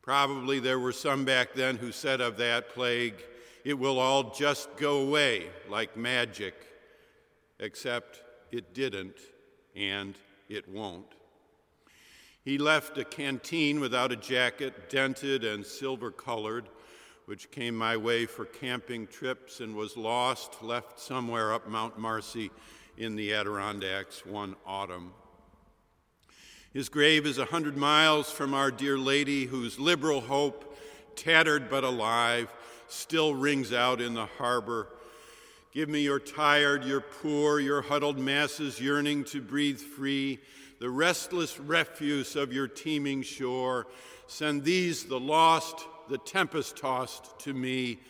Probably 0.00 0.60
there 0.60 0.78
were 0.78 0.92
some 0.92 1.24
back 1.24 1.54
then 1.54 1.76
who 1.76 1.90
said 1.90 2.20
of 2.20 2.36
that 2.38 2.70
plague, 2.70 3.22
it 3.64 3.78
will 3.78 3.98
all 3.98 4.30
just 4.30 4.76
go 4.76 5.02
away 5.02 5.46
like 5.68 5.96
magic, 5.96 6.54
except 7.58 8.22
it 8.50 8.74
didn't 8.74 9.16
and 9.76 10.16
it 10.48 10.68
won't. 10.68 11.14
He 12.44 12.58
left 12.58 12.98
a 12.98 13.04
canteen 13.04 13.78
without 13.78 14.10
a 14.10 14.16
jacket, 14.16 14.90
dented 14.90 15.44
and 15.44 15.64
silver 15.64 16.10
colored, 16.10 16.68
which 17.26 17.50
came 17.52 17.76
my 17.76 17.96
way 17.96 18.26
for 18.26 18.44
camping 18.44 19.06
trips 19.06 19.60
and 19.60 19.76
was 19.76 19.96
lost, 19.96 20.62
left 20.62 20.98
somewhere 20.98 21.54
up 21.54 21.68
Mount 21.68 21.98
Marcy 21.98 22.50
in 22.98 23.14
the 23.14 23.32
Adirondacks 23.32 24.26
one 24.26 24.56
autumn. 24.66 25.12
His 26.72 26.88
grave 26.88 27.26
is 27.26 27.38
a 27.38 27.44
hundred 27.44 27.76
miles 27.76 28.30
from 28.30 28.54
Our 28.54 28.70
Dear 28.70 28.98
Lady, 28.98 29.44
whose 29.44 29.78
liberal 29.78 30.22
hope, 30.22 30.76
tattered 31.14 31.70
but 31.70 31.84
alive, 31.84 32.52
still 32.92 33.34
rings 33.34 33.72
out 33.72 34.00
in 34.00 34.14
the 34.14 34.26
harbor. 34.26 34.88
Give 35.72 35.88
me 35.88 36.02
your 36.02 36.20
tired, 36.20 36.84
your 36.84 37.00
poor, 37.00 37.58
your 37.58 37.82
huddled 37.82 38.18
masses 38.18 38.80
yearning 38.80 39.24
to 39.24 39.40
breathe 39.40 39.80
free 39.80 40.38
the 40.82 40.90
restless 40.90 41.60
refuse 41.60 42.34
of 42.34 42.52
your 42.52 42.66
teeming 42.66 43.22
shore. 43.22 43.86
Send 44.26 44.64
these, 44.64 45.04
the 45.04 45.20
lost, 45.20 45.86
the 46.08 46.18
tempest 46.18 46.76
tossed, 46.76 47.38
to 47.38 47.54
me. 47.54 48.00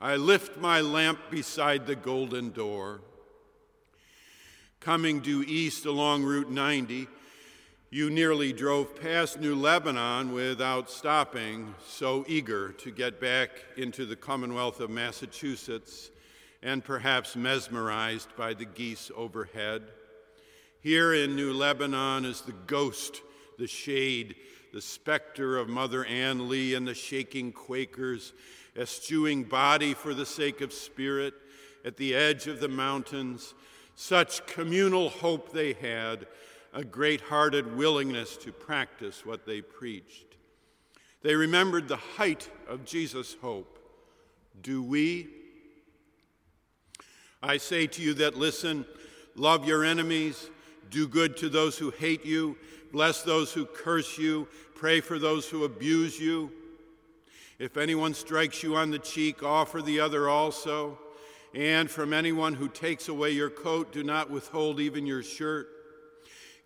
I 0.00 0.14
lift 0.14 0.56
my 0.56 0.82
lamp 0.82 1.18
beside 1.32 1.84
the 1.84 1.96
golden 1.96 2.50
door. 2.50 3.00
Coming 4.78 5.18
due 5.18 5.42
east 5.42 5.84
along 5.84 6.22
Route 6.22 6.48
90, 6.48 7.08
you 7.94 8.08
nearly 8.08 8.54
drove 8.54 8.98
past 8.98 9.38
New 9.38 9.54
Lebanon 9.54 10.32
without 10.32 10.90
stopping, 10.90 11.74
so 11.86 12.24
eager 12.26 12.72
to 12.72 12.90
get 12.90 13.20
back 13.20 13.50
into 13.76 14.06
the 14.06 14.16
Commonwealth 14.16 14.80
of 14.80 14.88
Massachusetts 14.88 16.10
and 16.62 16.82
perhaps 16.82 17.36
mesmerized 17.36 18.34
by 18.34 18.54
the 18.54 18.64
geese 18.64 19.10
overhead. 19.14 19.82
Here 20.80 21.12
in 21.12 21.36
New 21.36 21.52
Lebanon 21.52 22.24
is 22.24 22.40
the 22.40 22.54
ghost, 22.66 23.20
the 23.58 23.66
shade, 23.66 24.36
the 24.72 24.80
specter 24.80 25.58
of 25.58 25.68
Mother 25.68 26.06
Ann 26.06 26.48
Lee 26.48 26.74
and 26.74 26.88
the 26.88 26.94
shaking 26.94 27.52
Quakers, 27.52 28.32
eschewing 28.74 29.42
body 29.42 29.92
for 29.92 30.14
the 30.14 30.24
sake 30.24 30.62
of 30.62 30.72
spirit 30.72 31.34
at 31.84 31.98
the 31.98 32.14
edge 32.14 32.46
of 32.46 32.58
the 32.58 32.68
mountains. 32.68 33.52
Such 33.96 34.46
communal 34.46 35.10
hope 35.10 35.52
they 35.52 35.74
had, 35.74 36.26
a 36.72 36.84
great 36.84 37.20
hearted 37.20 37.76
willingness 37.76 38.36
to 38.38 38.52
practice 38.52 39.26
what 39.26 39.44
they 39.44 39.60
preached. 39.60 40.36
They 41.22 41.34
remembered 41.34 41.86
the 41.86 41.96
height 41.96 42.48
of 42.68 42.84
Jesus' 42.84 43.36
hope. 43.40 43.78
Do 44.62 44.82
we? 44.82 45.28
I 47.42 47.56
say 47.56 47.86
to 47.88 48.02
you 48.02 48.14
that 48.14 48.36
listen, 48.36 48.86
love 49.34 49.66
your 49.66 49.84
enemies, 49.84 50.50
do 50.90 51.06
good 51.06 51.36
to 51.38 51.48
those 51.48 51.76
who 51.78 51.90
hate 51.90 52.24
you, 52.24 52.56
bless 52.92 53.22
those 53.22 53.52
who 53.52 53.66
curse 53.66 54.18
you, 54.18 54.48
pray 54.74 55.00
for 55.00 55.18
those 55.18 55.48
who 55.48 55.64
abuse 55.64 56.18
you. 56.18 56.52
If 57.58 57.76
anyone 57.76 58.14
strikes 58.14 58.62
you 58.62 58.76
on 58.76 58.90
the 58.90 58.98
cheek, 58.98 59.42
offer 59.42 59.82
the 59.82 60.00
other 60.00 60.28
also. 60.28 60.98
And 61.54 61.90
from 61.90 62.12
anyone 62.12 62.54
who 62.54 62.68
takes 62.68 63.08
away 63.08 63.30
your 63.30 63.50
coat, 63.50 63.92
do 63.92 64.02
not 64.02 64.30
withhold 64.30 64.80
even 64.80 65.06
your 65.06 65.22
shirt. 65.22 65.68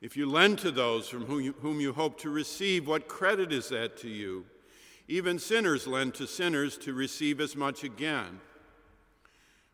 If 0.00 0.16
you 0.16 0.30
lend 0.30 0.58
to 0.60 0.70
those 0.70 1.08
from 1.08 1.26
whom 1.26 1.42
you, 1.42 1.54
whom 1.60 1.78
you 1.80 1.92
hope 1.92 2.18
to 2.20 2.30
receive, 2.30 2.88
what 2.88 3.06
credit 3.06 3.52
is 3.52 3.68
that 3.68 3.98
to 3.98 4.08
you? 4.08 4.46
Even 5.08 5.38
sinners 5.38 5.86
lend 5.86 6.14
to 6.14 6.26
sinners 6.26 6.78
to 6.78 6.94
receive 6.94 7.40
as 7.40 7.54
much 7.54 7.84
again. 7.84 8.40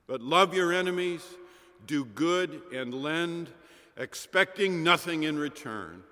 But 0.08 0.20
love 0.20 0.52
your 0.52 0.72
enemies, 0.72 1.22
do 1.86 2.04
good, 2.04 2.62
and 2.74 2.92
lend, 2.92 3.50
expecting 3.96 4.82
nothing 4.82 5.22
in 5.22 5.38
return. 5.38 6.02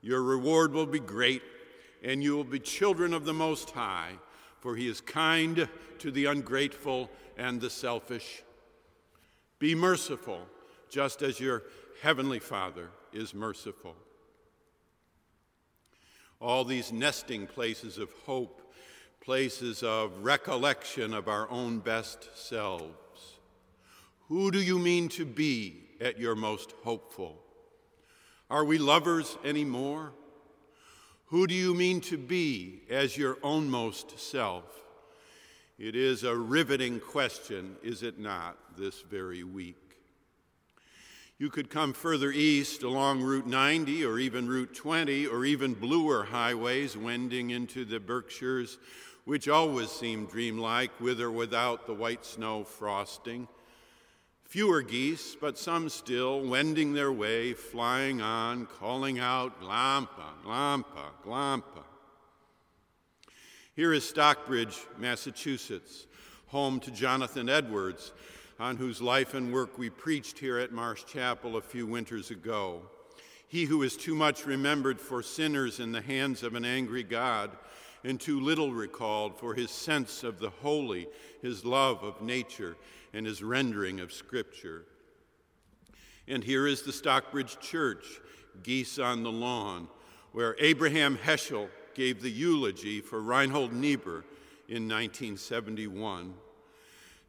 Your 0.00 0.22
reward 0.22 0.72
will 0.72 0.86
be 0.86 1.00
great, 1.00 1.42
and 2.02 2.22
you 2.24 2.36
will 2.36 2.44
be 2.44 2.58
children 2.58 3.14
of 3.14 3.24
the 3.24 3.32
Most 3.32 3.70
High, 3.70 4.12
for 4.58 4.74
He 4.74 4.88
is 4.88 5.00
kind 5.00 5.68
to 5.98 6.10
the 6.10 6.26
ungrateful 6.26 7.08
and 7.36 7.60
the 7.60 7.70
selfish. 7.70 8.42
Be 9.60 9.76
merciful, 9.76 10.40
just 10.90 11.22
as 11.22 11.38
your 11.38 11.62
Heavenly 12.02 12.40
Father 12.40 12.90
is 13.14 13.32
merciful. 13.32 13.94
All 16.40 16.64
these 16.64 16.92
nesting 16.92 17.46
places 17.46 17.96
of 17.96 18.10
hope, 18.26 18.60
places 19.20 19.82
of 19.82 20.24
recollection 20.24 21.14
of 21.14 21.28
our 21.28 21.50
own 21.50 21.78
best 21.78 22.28
selves. 22.36 23.38
Who 24.28 24.50
do 24.50 24.60
you 24.60 24.78
mean 24.78 25.08
to 25.10 25.24
be 25.24 25.84
at 26.00 26.18
your 26.18 26.34
most 26.34 26.72
hopeful? 26.82 27.40
Are 28.50 28.64
we 28.64 28.78
lovers 28.78 29.38
anymore? 29.44 30.12
Who 31.26 31.46
do 31.46 31.54
you 31.54 31.74
mean 31.74 32.00
to 32.02 32.18
be 32.18 32.82
as 32.90 33.16
your 33.16 33.38
own 33.42 33.70
most 33.70 34.18
self? 34.18 34.64
It 35.78 35.96
is 35.96 36.22
a 36.22 36.36
riveting 36.36 37.00
question, 37.00 37.76
is 37.82 38.02
it 38.02 38.18
not, 38.18 38.56
this 38.76 39.00
very 39.00 39.42
week? 39.42 39.83
You 41.36 41.50
could 41.50 41.68
come 41.68 41.92
further 41.92 42.30
east 42.30 42.84
along 42.84 43.22
Route 43.22 43.46
90 43.46 44.04
or 44.04 44.20
even 44.20 44.48
Route 44.48 44.72
20 44.72 45.26
or 45.26 45.44
even 45.44 45.74
bluer 45.74 46.24
highways 46.24 46.96
wending 46.96 47.50
into 47.50 47.84
the 47.84 47.98
Berkshires, 47.98 48.78
which 49.24 49.48
always 49.48 49.90
seem 49.90 50.26
dreamlike 50.26 51.00
with 51.00 51.20
or 51.20 51.32
without 51.32 51.86
the 51.86 51.94
white 51.94 52.24
snow 52.24 52.62
frosting. 52.62 53.48
Fewer 54.44 54.82
geese, 54.82 55.36
but 55.40 55.58
some 55.58 55.88
still, 55.88 56.40
wending 56.40 56.92
their 56.92 57.10
way, 57.10 57.52
flying 57.52 58.20
on, 58.20 58.66
calling 58.66 59.18
out, 59.18 59.60
Glampa, 59.60 60.34
Glampa, 60.44 61.10
Glampa. 61.24 61.82
Here 63.74 63.92
is 63.92 64.08
Stockbridge, 64.08 64.78
Massachusetts, 64.96 66.06
home 66.46 66.78
to 66.78 66.92
Jonathan 66.92 67.48
Edwards, 67.48 68.12
on 68.58 68.76
whose 68.76 69.02
life 69.02 69.34
and 69.34 69.52
work 69.52 69.78
we 69.78 69.90
preached 69.90 70.38
here 70.38 70.58
at 70.58 70.72
Marsh 70.72 71.04
Chapel 71.04 71.56
a 71.56 71.62
few 71.62 71.86
winters 71.86 72.30
ago. 72.30 72.82
He 73.48 73.64
who 73.64 73.82
is 73.82 73.96
too 73.96 74.14
much 74.14 74.46
remembered 74.46 75.00
for 75.00 75.22
sinners 75.22 75.80
in 75.80 75.92
the 75.92 76.00
hands 76.00 76.42
of 76.42 76.54
an 76.54 76.64
angry 76.64 77.02
God, 77.02 77.50
and 78.04 78.20
too 78.20 78.40
little 78.40 78.72
recalled 78.72 79.38
for 79.38 79.54
his 79.54 79.70
sense 79.70 80.22
of 80.24 80.38
the 80.38 80.50
holy, 80.50 81.08
his 81.40 81.64
love 81.64 82.02
of 82.02 82.20
nature, 82.20 82.76
and 83.12 83.26
his 83.26 83.42
rendering 83.42 84.00
of 84.00 84.12
Scripture. 84.12 84.84
And 86.28 86.44
here 86.44 86.66
is 86.66 86.82
the 86.82 86.92
Stockbridge 86.92 87.58
Church, 87.60 88.04
geese 88.62 88.98
on 88.98 89.22
the 89.22 89.32
lawn, 89.32 89.88
where 90.32 90.56
Abraham 90.58 91.16
Heschel 91.16 91.68
gave 91.94 92.22
the 92.22 92.30
eulogy 92.30 93.00
for 93.00 93.20
Reinhold 93.20 93.72
Niebuhr 93.72 94.24
in 94.68 94.88
1971. 94.88 96.34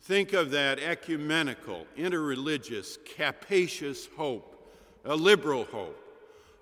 Think 0.06 0.34
of 0.34 0.52
that 0.52 0.78
ecumenical, 0.78 1.88
interreligious, 1.98 3.00
capacious 3.16 4.08
hope, 4.16 4.70
a 5.04 5.16
liberal 5.16 5.64
hope, 5.66 6.00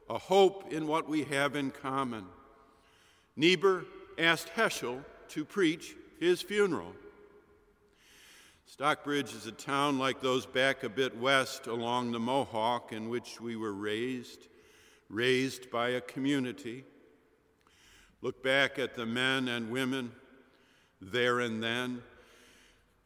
a 0.09 0.17
hope 0.17 0.71
in 0.71 0.87
what 0.87 1.09
we 1.09 1.25
have 1.25 1.57
in 1.57 1.69
common. 1.69 2.23
Niebuhr 3.35 3.83
asked 4.17 4.47
Heschel 4.55 5.03
to 5.27 5.43
preach 5.43 5.93
his 6.21 6.41
funeral. 6.41 6.93
Stockbridge 8.65 9.33
is 9.33 9.45
a 9.45 9.51
town 9.51 9.99
like 9.99 10.21
those 10.21 10.45
back 10.45 10.83
a 10.83 10.89
bit 10.89 11.17
west 11.17 11.67
along 11.67 12.13
the 12.13 12.21
Mohawk 12.21 12.93
in 12.93 13.09
which 13.09 13.41
we 13.41 13.57
were 13.57 13.73
raised, 13.73 14.47
raised 15.09 15.69
by 15.69 15.89
a 15.89 15.99
community. 15.99 16.85
Look 18.21 18.41
back 18.41 18.79
at 18.79 18.95
the 18.95 19.05
men 19.05 19.49
and 19.49 19.69
women 19.69 20.13
there 21.01 21.41
and 21.41 21.61
then 21.61 22.03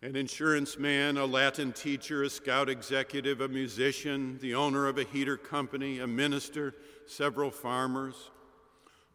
an 0.02 0.16
insurance 0.16 0.78
man, 0.78 1.18
a 1.18 1.26
Latin 1.26 1.74
teacher, 1.74 2.24
a 2.24 2.30
scout 2.30 2.70
executive, 2.70 3.42
a 3.42 3.48
musician, 3.48 4.38
the 4.42 4.54
owner 4.54 4.88
of 4.88 4.98
a 5.00 5.04
heater 5.04 5.38
company, 5.38 6.00
a 6.00 6.08
minister, 6.08 6.76
several 7.08 7.50
farmers, 7.50 8.30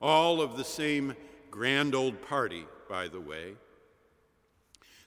all 0.00 0.40
of 0.40 0.56
the 0.56 0.64
same 0.64 1.14
grand 1.50 1.94
old 1.94 2.20
party, 2.22 2.64
by 2.88 3.06
the 3.06 3.20
way. 3.20 3.54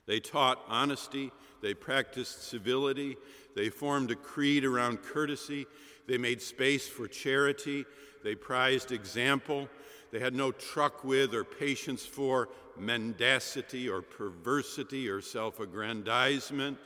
They 0.05 0.21
taught 0.21 0.63
honesty, 0.69 1.31
they 1.61 1.73
practiced 1.73 2.47
civility, 2.47 3.17
they 3.55 3.69
formed 3.69 4.11
a 4.11 4.15
creed 4.15 4.63
around 4.63 5.03
courtesy, 5.03 5.65
they 6.07 6.17
made 6.17 6.41
space 6.41 6.87
for 6.87 7.07
charity, 7.07 7.85
they 8.23 8.35
prized 8.35 8.93
example, 8.93 9.67
they 10.15 10.21
had 10.21 10.33
no 10.33 10.53
truck 10.53 11.03
with 11.03 11.33
or 11.33 11.43
patience 11.43 12.05
for 12.05 12.47
mendacity 12.77 13.89
or 13.89 14.01
perversity 14.01 15.09
or 15.09 15.19
self 15.19 15.59
aggrandizement. 15.59 16.77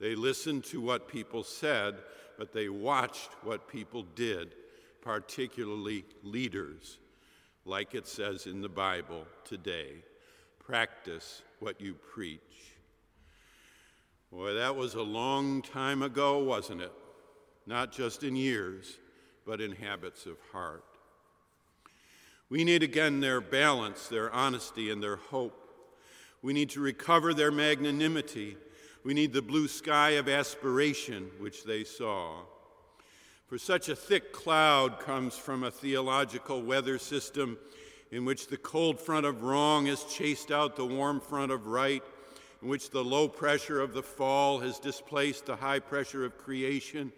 They 0.00 0.16
listened 0.16 0.64
to 0.64 0.80
what 0.80 1.06
people 1.06 1.44
said, 1.44 1.98
but 2.36 2.52
they 2.52 2.68
watched 2.68 3.30
what 3.44 3.68
people 3.68 4.04
did, 4.16 4.56
particularly 5.02 6.04
leaders, 6.24 6.98
like 7.64 7.94
it 7.94 8.08
says 8.08 8.48
in 8.48 8.60
the 8.60 8.68
Bible 8.68 9.24
today 9.44 10.02
practice 10.58 11.42
what 11.60 11.80
you 11.80 11.94
preach. 11.94 12.40
Boy, 14.32 14.54
that 14.54 14.74
was 14.74 14.94
a 14.94 15.02
long 15.02 15.62
time 15.62 16.02
ago, 16.02 16.42
wasn't 16.42 16.80
it? 16.80 16.92
Not 17.68 17.92
just 17.92 18.24
in 18.24 18.34
years, 18.34 18.98
but 19.46 19.60
in 19.60 19.70
habits 19.70 20.26
of 20.26 20.38
heart. 20.50 20.82
We 22.52 22.64
need 22.64 22.82
again 22.82 23.20
their 23.20 23.40
balance, 23.40 24.08
their 24.08 24.30
honesty, 24.30 24.90
and 24.90 25.02
their 25.02 25.16
hope. 25.16 25.70
We 26.42 26.52
need 26.52 26.68
to 26.70 26.82
recover 26.82 27.32
their 27.32 27.50
magnanimity. 27.50 28.58
We 29.04 29.14
need 29.14 29.32
the 29.32 29.40
blue 29.40 29.68
sky 29.68 30.10
of 30.10 30.28
aspiration 30.28 31.30
which 31.38 31.64
they 31.64 31.82
saw. 31.82 32.40
For 33.46 33.56
such 33.56 33.88
a 33.88 33.96
thick 33.96 34.34
cloud 34.34 35.00
comes 35.00 35.34
from 35.34 35.64
a 35.64 35.70
theological 35.70 36.60
weather 36.60 36.98
system 36.98 37.56
in 38.10 38.26
which 38.26 38.48
the 38.48 38.58
cold 38.58 39.00
front 39.00 39.24
of 39.24 39.44
wrong 39.44 39.86
has 39.86 40.04
chased 40.04 40.50
out 40.50 40.76
the 40.76 40.84
warm 40.84 41.20
front 41.20 41.52
of 41.52 41.68
right, 41.68 42.02
in 42.60 42.68
which 42.68 42.90
the 42.90 43.02
low 43.02 43.28
pressure 43.28 43.80
of 43.80 43.94
the 43.94 44.02
fall 44.02 44.60
has 44.60 44.78
displaced 44.78 45.46
the 45.46 45.56
high 45.56 45.78
pressure 45.78 46.22
of 46.26 46.36
creation, 46.36 47.12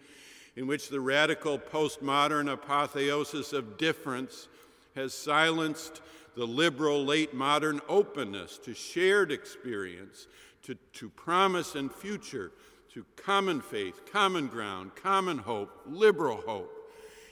in 0.55 0.65
which 0.65 0.87
the 0.87 1.01
radical 1.01 1.59
postmodern 1.59 2.49
apotheosis 2.49 3.51
of 3.51 3.77
difference 3.77 4.47
has 4.95 5.13
silenced 5.13 6.01
the 6.35 6.45
liberal 6.45 7.03
late 7.05 7.33
modern 7.33 7.81
openness 7.87 8.57
to 8.59 8.73
shared 8.73 9.31
experience, 9.31 10.27
to, 10.63 10.75
to 10.93 11.09
promise 11.09 11.75
and 11.75 11.93
future, 11.93 12.51
to 12.93 13.05
common 13.15 13.61
faith, 13.61 14.01
common 14.11 14.47
ground, 14.47 14.91
common 14.95 15.37
hope, 15.37 15.81
liberal 15.85 16.41
hope, 16.45 16.71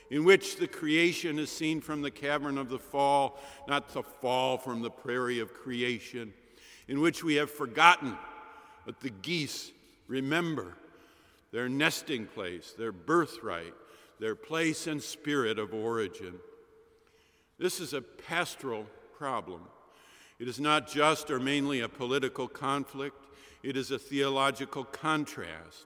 in 0.10 0.24
which 0.24 0.58
the 0.58 0.68
creation 0.68 1.40
is 1.40 1.50
seen 1.50 1.82
from 1.82 2.02
the 2.02 2.12
cavern 2.12 2.58
of 2.58 2.70
the 2.70 2.80
fall, 2.80 3.40
not 3.68 3.94
the 3.94 4.04
fall 4.04 4.58
from 4.58 4.82
the 4.82 4.90
prairie 4.90 5.40
of 5.40 5.54
creation, 5.54 6.34
in 6.88 7.00
which 7.00 7.24
we 7.24 7.36
have 7.36 7.50
forgotten, 7.50 8.18
but 8.86 9.00
the 9.00 9.10
geese 9.10 9.72
remember 10.08 10.76
their 11.54 11.70
nesting 11.70 12.26
place, 12.26 12.74
their 12.78 12.92
birthright, 12.92 13.74
their 14.20 14.36
place 14.36 14.88
and 14.88 15.02
spirit 15.02 15.60
of 15.60 15.74
origin. 15.74 16.34
This 17.64 17.80
is 17.80 17.94
a 17.94 18.02
pastoral 18.02 18.88
problem. 19.18 19.62
It 20.38 20.50
is 20.50 20.60
not 20.60 20.86
just 20.86 21.32
or 21.32 21.40
mainly 21.40 21.80
a 21.80 21.88
political 21.88 22.46
conflict, 22.46 23.26
it 23.64 23.78
is 23.78 23.90
a 23.90 23.98
theological 23.98 24.84
contrast. 24.84 25.86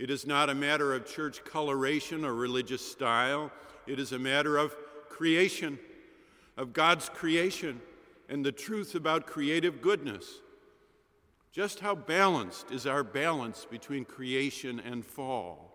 It 0.00 0.10
is 0.10 0.26
not 0.26 0.50
a 0.50 0.54
matter 0.56 0.92
of 0.92 1.06
church 1.06 1.44
coloration 1.44 2.24
or 2.24 2.34
religious 2.34 2.84
style, 2.84 3.52
it 3.86 4.00
is 4.00 4.10
a 4.10 4.18
matter 4.18 4.56
of 4.56 4.74
creation, 5.08 5.78
of 6.56 6.72
God's 6.72 7.08
creation, 7.08 7.80
and 8.28 8.44
the 8.44 8.50
truth 8.50 8.96
about 8.96 9.24
creative 9.24 9.80
goodness. 9.80 10.40
Just 11.52 11.78
how 11.78 11.94
balanced 11.94 12.72
is 12.72 12.84
our 12.84 13.04
balance 13.04 13.64
between 13.70 14.04
creation 14.04 14.80
and 14.80 15.06
fall? 15.06 15.70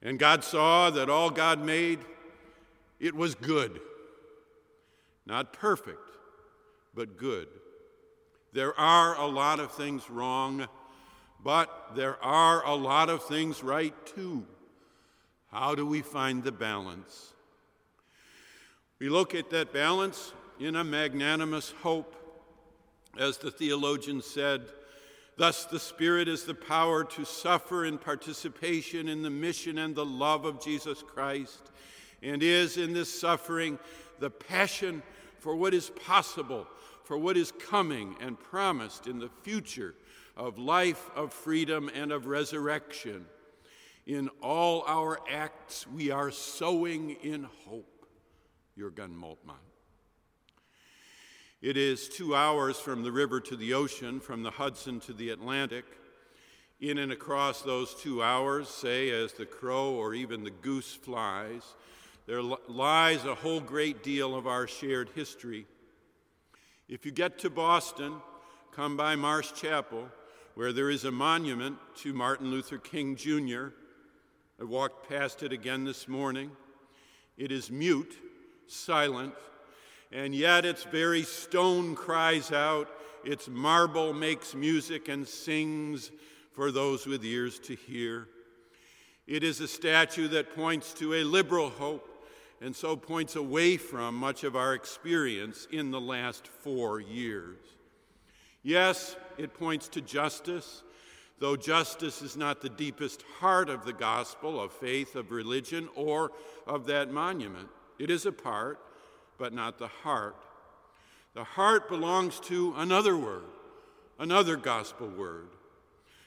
And 0.00 0.20
God 0.20 0.44
saw 0.44 0.88
that 0.90 1.10
all 1.10 1.30
God 1.30 1.64
made, 1.64 1.98
it 3.00 3.16
was 3.16 3.34
good. 3.34 3.80
Not 5.28 5.52
perfect, 5.52 6.00
but 6.94 7.18
good. 7.18 7.48
There 8.54 8.78
are 8.80 9.14
a 9.14 9.26
lot 9.26 9.60
of 9.60 9.72
things 9.72 10.08
wrong, 10.08 10.66
but 11.44 11.94
there 11.94 12.16
are 12.24 12.64
a 12.64 12.74
lot 12.74 13.10
of 13.10 13.22
things 13.24 13.62
right 13.62 13.94
too. 14.06 14.46
How 15.52 15.74
do 15.74 15.84
we 15.84 16.00
find 16.00 16.42
the 16.42 16.50
balance? 16.50 17.34
We 18.98 19.10
look 19.10 19.34
at 19.34 19.50
that 19.50 19.70
balance 19.70 20.32
in 20.58 20.76
a 20.76 20.82
magnanimous 20.82 21.74
hope. 21.82 22.14
As 23.18 23.36
the 23.36 23.50
theologian 23.50 24.22
said, 24.22 24.62
thus 25.36 25.66
the 25.66 25.78
Spirit 25.78 26.26
is 26.26 26.44
the 26.44 26.54
power 26.54 27.04
to 27.04 27.26
suffer 27.26 27.84
in 27.84 27.98
participation 27.98 29.08
in 29.08 29.22
the 29.22 29.30
mission 29.30 29.76
and 29.76 29.94
the 29.94 30.06
love 30.06 30.46
of 30.46 30.62
Jesus 30.62 31.02
Christ, 31.02 31.70
and 32.22 32.42
is 32.42 32.78
in 32.78 32.94
this 32.94 33.20
suffering 33.20 33.78
the 34.20 34.30
passion 34.30 35.02
for 35.38 35.56
what 35.56 35.74
is 35.74 35.90
possible, 35.90 36.66
for 37.04 37.16
what 37.16 37.36
is 37.36 37.52
coming 37.52 38.16
and 38.20 38.38
promised 38.38 39.06
in 39.06 39.18
the 39.18 39.30
future 39.42 39.94
of 40.36 40.58
life, 40.58 41.10
of 41.16 41.32
freedom, 41.32 41.90
and 41.94 42.12
of 42.12 42.26
resurrection. 42.26 43.24
In 44.06 44.28
all 44.42 44.84
our 44.86 45.20
acts, 45.30 45.86
we 45.86 46.10
are 46.10 46.30
sowing 46.30 47.10
in 47.22 47.48
hope. 47.66 48.06
Jürgen 48.78 49.14
Moltmann. 49.14 49.56
It 51.60 51.76
is 51.76 52.08
two 52.08 52.36
hours 52.36 52.78
from 52.78 53.02
the 53.02 53.10
river 53.10 53.40
to 53.40 53.56
the 53.56 53.74
ocean, 53.74 54.20
from 54.20 54.44
the 54.44 54.52
Hudson 54.52 55.00
to 55.00 55.12
the 55.12 55.30
Atlantic. 55.30 55.84
In 56.80 56.98
and 56.98 57.10
across 57.10 57.62
those 57.62 57.96
two 57.96 58.22
hours, 58.22 58.68
say 58.68 59.10
as 59.10 59.32
the 59.32 59.44
crow 59.44 59.94
or 59.94 60.14
even 60.14 60.44
the 60.44 60.50
goose 60.50 60.94
flies, 60.94 61.74
there 62.28 62.42
lies 62.42 63.24
a 63.24 63.34
whole 63.34 63.58
great 63.58 64.02
deal 64.02 64.34
of 64.34 64.46
our 64.46 64.66
shared 64.66 65.08
history. 65.14 65.64
If 66.86 67.06
you 67.06 67.10
get 67.10 67.38
to 67.38 67.48
Boston, 67.48 68.16
come 68.70 68.98
by 68.98 69.16
Marsh 69.16 69.52
Chapel, 69.52 70.10
where 70.54 70.74
there 70.74 70.90
is 70.90 71.06
a 71.06 71.10
monument 71.10 71.78
to 72.02 72.12
Martin 72.12 72.50
Luther 72.50 72.76
King 72.76 73.16
Jr. 73.16 73.68
I 74.60 74.64
walked 74.64 75.08
past 75.08 75.42
it 75.42 75.54
again 75.54 75.84
this 75.86 76.06
morning. 76.06 76.50
It 77.38 77.50
is 77.50 77.70
mute, 77.70 78.14
silent, 78.66 79.32
and 80.12 80.34
yet 80.34 80.66
its 80.66 80.84
very 80.84 81.22
stone 81.22 81.94
cries 81.94 82.52
out, 82.52 82.90
its 83.24 83.48
marble 83.48 84.12
makes 84.12 84.54
music 84.54 85.08
and 85.08 85.26
sings 85.26 86.10
for 86.52 86.70
those 86.70 87.06
with 87.06 87.24
ears 87.24 87.58
to 87.60 87.74
hear. 87.74 88.28
It 89.26 89.42
is 89.42 89.60
a 89.62 89.68
statue 89.68 90.28
that 90.28 90.54
points 90.54 90.92
to 90.94 91.14
a 91.14 91.24
liberal 91.24 91.70
hope 91.70 92.16
and 92.60 92.74
so 92.74 92.96
points 92.96 93.36
away 93.36 93.76
from 93.76 94.14
much 94.14 94.44
of 94.44 94.56
our 94.56 94.74
experience 94.74 95.66
in 95.70 95.90
the 95.90 96.00
last 96.00 96.48
four 96.48 97.00
years. 97.00 97.58
Yes, 98.62 99.16
it 99.36 99.54
points 99.54 99.88
to 99.90 100.00
justice, 100.00 100.82
though 101.38 101.56
justice 101.56 102.20
is 102.20 102.36
not 102.36 102.60
the 102.60 102.68
deepest 102.68 103.22
heart 103.38 103.68
of 103.70 103.84
the 103.84 103.92
gospel, 103.92 104.60
of 104.60 104.72
faith, 104.72 105.14
of 105.14 105.30
religion, 105.30 105.88
or 105.94 106.32
of 106.66 106.86
that 106.86 107.12
monument. 107.12 107.68
It 107.98 108.10
is 108.10 108.26
a 108.26 108.32
part, 108.32 108.80
but 109.38 109.52
not 109.52 109.78
the 109.78 109.88
heart. 109.88 110.36
The 111.34 111.44
heart 111.44 111.88
belongs 111.88 112.40
to 112.40 112.74
another 112.76 113.16
word, 113.16 113.44
another 114.18 114.56
gospel 114.56 115.08
word, 115.08 115.48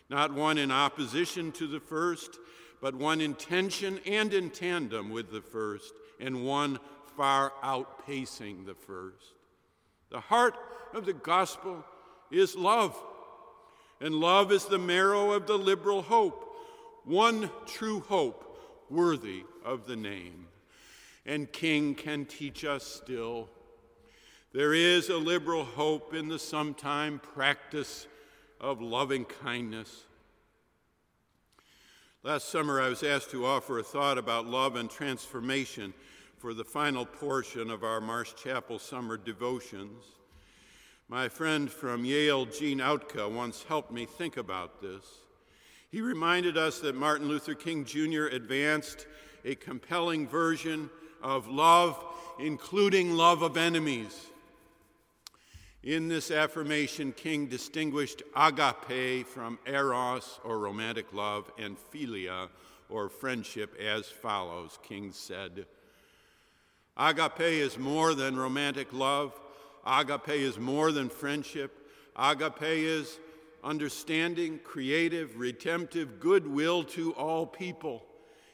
not 0.10 0.34
one 0.34 0.58
in 0.58 0.72
opposition 0.72 1.52
to 1.54 1.68
the 1.68 1.82
first, 1.82 2.38
but 2.82 2.96
one 2.96 3.20
in 3.20 3.34
tension 3.34 4.00
and 4.06 4.34
in 4.34 4.50
tandem 4.50 5.10
with 5.10 5.32
the 5.32 5.42
first 5.42 5.94
and 6.22 6.46
one 6.46 6.80
far 7.18 7.52
outpacing 7.64 8.66
the 8.66 8.76
first. 8.76 9.34
The 10.10 10.20
heart 10.20 10.56
of 10.94 11.06
the 11.06 11.14
gospel 11.14 11.84
is 12.32 12.56
love, 12.56 12.96
and 14.00 14.16
love 14.16 14.52
is 14.52 14.66
the 14.66 14.80
marrow 14.80 15.32
of 15.32 15.48
the 15.48 15.58
liberal 15.58 16.02
hope, 16.02 16.56
one 17.04 17.50
true 17.66 18.02
hope 18.02 18.48
worthy 18.90 19.44
of 19.66 19.88
the 19.88 19.96
name. 19.96 20.48
And 21.26 21.52
King 21.52 21.96
can 21.96 22.26
teach 22.26 22.66
us 22.66 22.86
still. 22.86 23.50
There 24.54 24.74
is 24.74 25.10
a 25.10 25.18
liberal 25.18 25.64
hope 25.64 26.14
in 26.14 26.28
the 26.28 26.40
sometime 26.40 27.20
practice 27.20 28.08
of 28.60 28.82
loving 28.82 29.26
kindness. 29.26 30.06
Last 32.24 32.50
summer, 32.50 32.80
I 32.80 32.88
was 32.88 33.02
asked 33.02 33.32
to 33.32 33.48
offer 33.48 33.80
a 33.80 33.84
thought 33.84 34.20
about 34.20 34.46
love 34.46 34.76
and 34.76 34.88
transformation 34.88 35.92
for 36.38 36.54
the 36.54 36.64
final 36.64 37.04
portion 37.04 37.72
of 37.72 37.84
our 37.84 38.00
Marsh 38.00 38.34
Chapel 38.36 38.78
summer 38.78 39.18
devotions. 39.18 40.04
My 41.10 41.28
friend 41.28 41.68
from 41.68 42.06
Yale, 42.06 42.46
Gene 42.46 42.78
Outka, 42.78 43.28
once 43.28 43.64
helped 43.64 43.92
me 43.92 44.06
think 44.06 44.38
about 44.38 44.84
this. 44.84 45.04
He 45.90 46.00
reminded 46.00 46.58
us 46.58 46.80
that 46.82 46.94
Martin 46.94 47.28
Luther 47.28 47.56
King 47.56 47.86
Jr. 47.86 48.28
advanced 48.28 49.08
a 49.44 49.56
compelling 49.56 50.28
version 50.28 50.92
of 51.24 51.48
love, 51.48 52.06
including 52.38 53.18
love 53.18 53.42
of 53.42 53.58
enemies. 53.58 54.28
In 55.84 56.08
this 56.08 56.30
affirmation, 56.30 57.12
King 57.12 57.48
distinguished 57.48 58.22
agape 58.36 59.26
from 59.26 59.58
eros, 59.66 60.40
or 60.44 60.60
romantic 60.60 61.12
love, 61.12 61.52
and 61.58 61.76
philia, 61.92 62.50
or 62.88 63.10
friendship, 63.10 63.76
as 63.80 64.06
follows 64.08 64.78
King 64.84 65.12
said, 65.12 65.66
Agape 66.96 67.42
is 67.42 67.80
more 67.80 68.14
than 68.14 68.38
romantic 68.38 68.94
love. 68.94 69.34
Agape 69.86 70.30
is 70.30 70.60
more 70.60 70.92
than 70.92 71.10
friendship. 71.10 71.90
Agape 72.16 72.62
is 72.62 73.18
understanding, 73.64 74.60
creative, 74.64 75.40
redemptive 75.40 76.20
goodwill 76.20 76.84
to 76.84 77.14
all 77.14 77.48
people. 77.48 78.06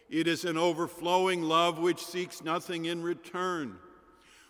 It 0.10 0.28
is 0.28 0.46
an 0.46 0.58
overflowing 0.58 1.42
love 1.42 1.78
which 1.78 2.06
seeks 2.06 2.42
nothing 2.42 2.86
in 2.86 3.02
return. 3.02 3.80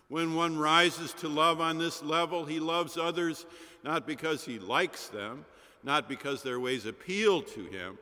When 0.10 0.36
one 0.36 0.58
rises 0.58 1.14
to 1.16 1.28
love 1.28 1.60
on 1.60 1.78
this 1.78 2.02
level, 2.02 2.46
he 2.46 2.60
loves 2.60 2.98
others 2.98 3.46
not 3.84 4.08
because 4.08 4.46
he 4.46 4.60
likes 4.60 5.08
them, 5.08 5.46
not 5.84 6.10
because 6.10 6.44
their 6.44 6.60
ways 6.60 6.86
appeal 6.86 7.42
to 7.42 7.66
him, 7.66 7.98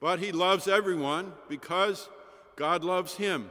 but 0.00 0.20
he 0.20 0.32
loves 0.32 0.68
everyone 0.68 1.32
because 1.48 2.08
God 2.56 2.84
loves 2.84 3.14
him 3.14 3.50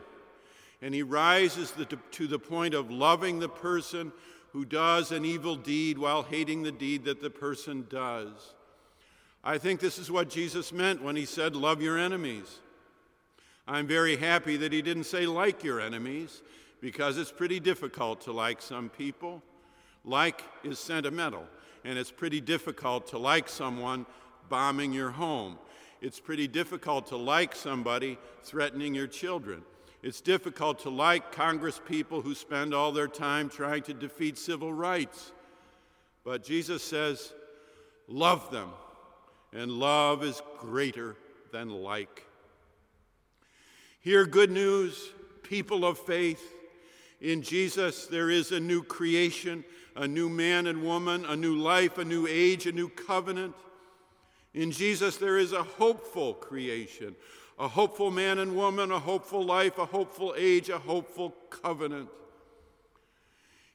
and 0.82 0.94
he 0.94 1.04
rises 1.04 1.74
to 2.12 2.28
the 2.28 2.40
point 2.40 2.74
of 2.74 2.92
loving 2.92 3.40
the 3.40 3.50
person 3.50 4.12
who 4.54 4.66
does 4.66 5.12
an 5.12 5.26
evil 5.26 5.56
deed 5.56 5.98
while 5.98 6.24
hating 6.24 6.64
the 6.64 6.72
deed 6.72 7.06
that 7.06 7.22
the 7.22 7.30
person 7.30 7.86
does. 7.90 8.54
I 9.44 9.58
think 9.58 9.80
this 9.80 9.98
is 9.98 10.12
what 10.12 10.30
Jesus 10.30 10.72
meant 10.72 11.04
when 11.04 11.16
he 11.16 11.26
said, 11.26 11.56
Love 11.56 11.82
your 11.82 11.98
enemies. 11.98 12.60
I'm 13.68 13.88
very 13.88 14.18
happy 14.18 14.58
that 14.58 14.74
he 14.74 14.82
didn't 14.82 15.06
say, 15.06 15.26
Like 15.26 15.64
your 15.64 15.80
enemies, 15.80 16.42
because 16.82 17.18
it's 17.18 17.32
pretty 17.32 17.60
difficult 17.60 18.22
to 18.22 18.32
like 18.32 18.62
some 18.62 18.90
people. 18.90 19.42
Like 20.06 20.42
is 20.64 20.80
sentimental, 20.80 21.46
and 21.84 22.00
it's 22.00 22.12
pretty 22.12 22.40
difficult 22.40 23.08
to 23.08 23.18
like 23.18 23.50
someone 23.50 24.06
bombing 24.48 24.94
your 24.94 25.12
home. 25.12 25.58
It's 26.02 26.20
pretty 26.20 26.48
difficult 26.48 27.08
to 27.08 27.18
like 27.18 27.56
somebody 27.56 28.18
threatening 28.44 28.96
your 28.96 29.08
children. 29.08 29.64
It's 30.04 30.22
difficult 30.22 30.80
to 30.80 30.90
like 30.90 31.32
Congress 31.32 31.82
people 31.86 32.22
who 32.22 32.36
spend 32.36 32.74
all 32.74 32.92
their 32.92 33.08
time 33.08 33.50
trying 33.50 33.82
to 33.84 33.94
defeat 33.94 34.38
civil 34.38 34.72
rights. 34.72 35.32
But 36.24 36.44
Jesus 36.44 36.84
says, 36.84 37.34
love 38.08 38.52
them, 38.52 38.70
and 39.52 39.72
love 39.72 40.24
is 40.24 40.42
greater 40.60 41.16
than 41.52 41.70
like. 41.70 42.26
Hear 44.00 44.26
good 44.26 44.52
news, 44.52 45.10
people 45.44 45.84
of 45.84 45.98
faith. 45.98 46.54
In 47.20 47.42
Jesus, 47.42 48.06
there 48.06 48.30
is 48.30 48.52
a 48.52 48.60
new 48.60 48.84
creation, 48.84 49.64
a 49.96 50.08
new 50.08 50.30
man 50.30 50.68
and 50.68 50.84
woman, 50.84 51.26
a 51.26 51.36
new 51.36 51.56
life, 51.56 51.98
a 51.98 52.06
new 52.06 52.28
age, 52.28 52.68
a 52.68 52.72
new 52.72 52.90
covenant. 52.90 53.56
In 54.54 54.72
Jesus, 54.72 55.18
there 55.18 55.38
is 55.38 55.52
a 55.52 55.64
hopeful 55.64 56.36
creation, 56.36 57.16
a 57.58 57.68
hopeful 57.68 58.12
man 58.12 58.38
and 58.38 58.56
woman, 58.56 58.92
a 58.92 59.00
hopeful 59.00 59.44
life, 59.44 59.80
a 59.80 59.86
hopeful 59.86 60.36
age, 60.38 60.70
a 60.70 60.78
hopeful 60.78 61.32
covenant. 61.50 62.10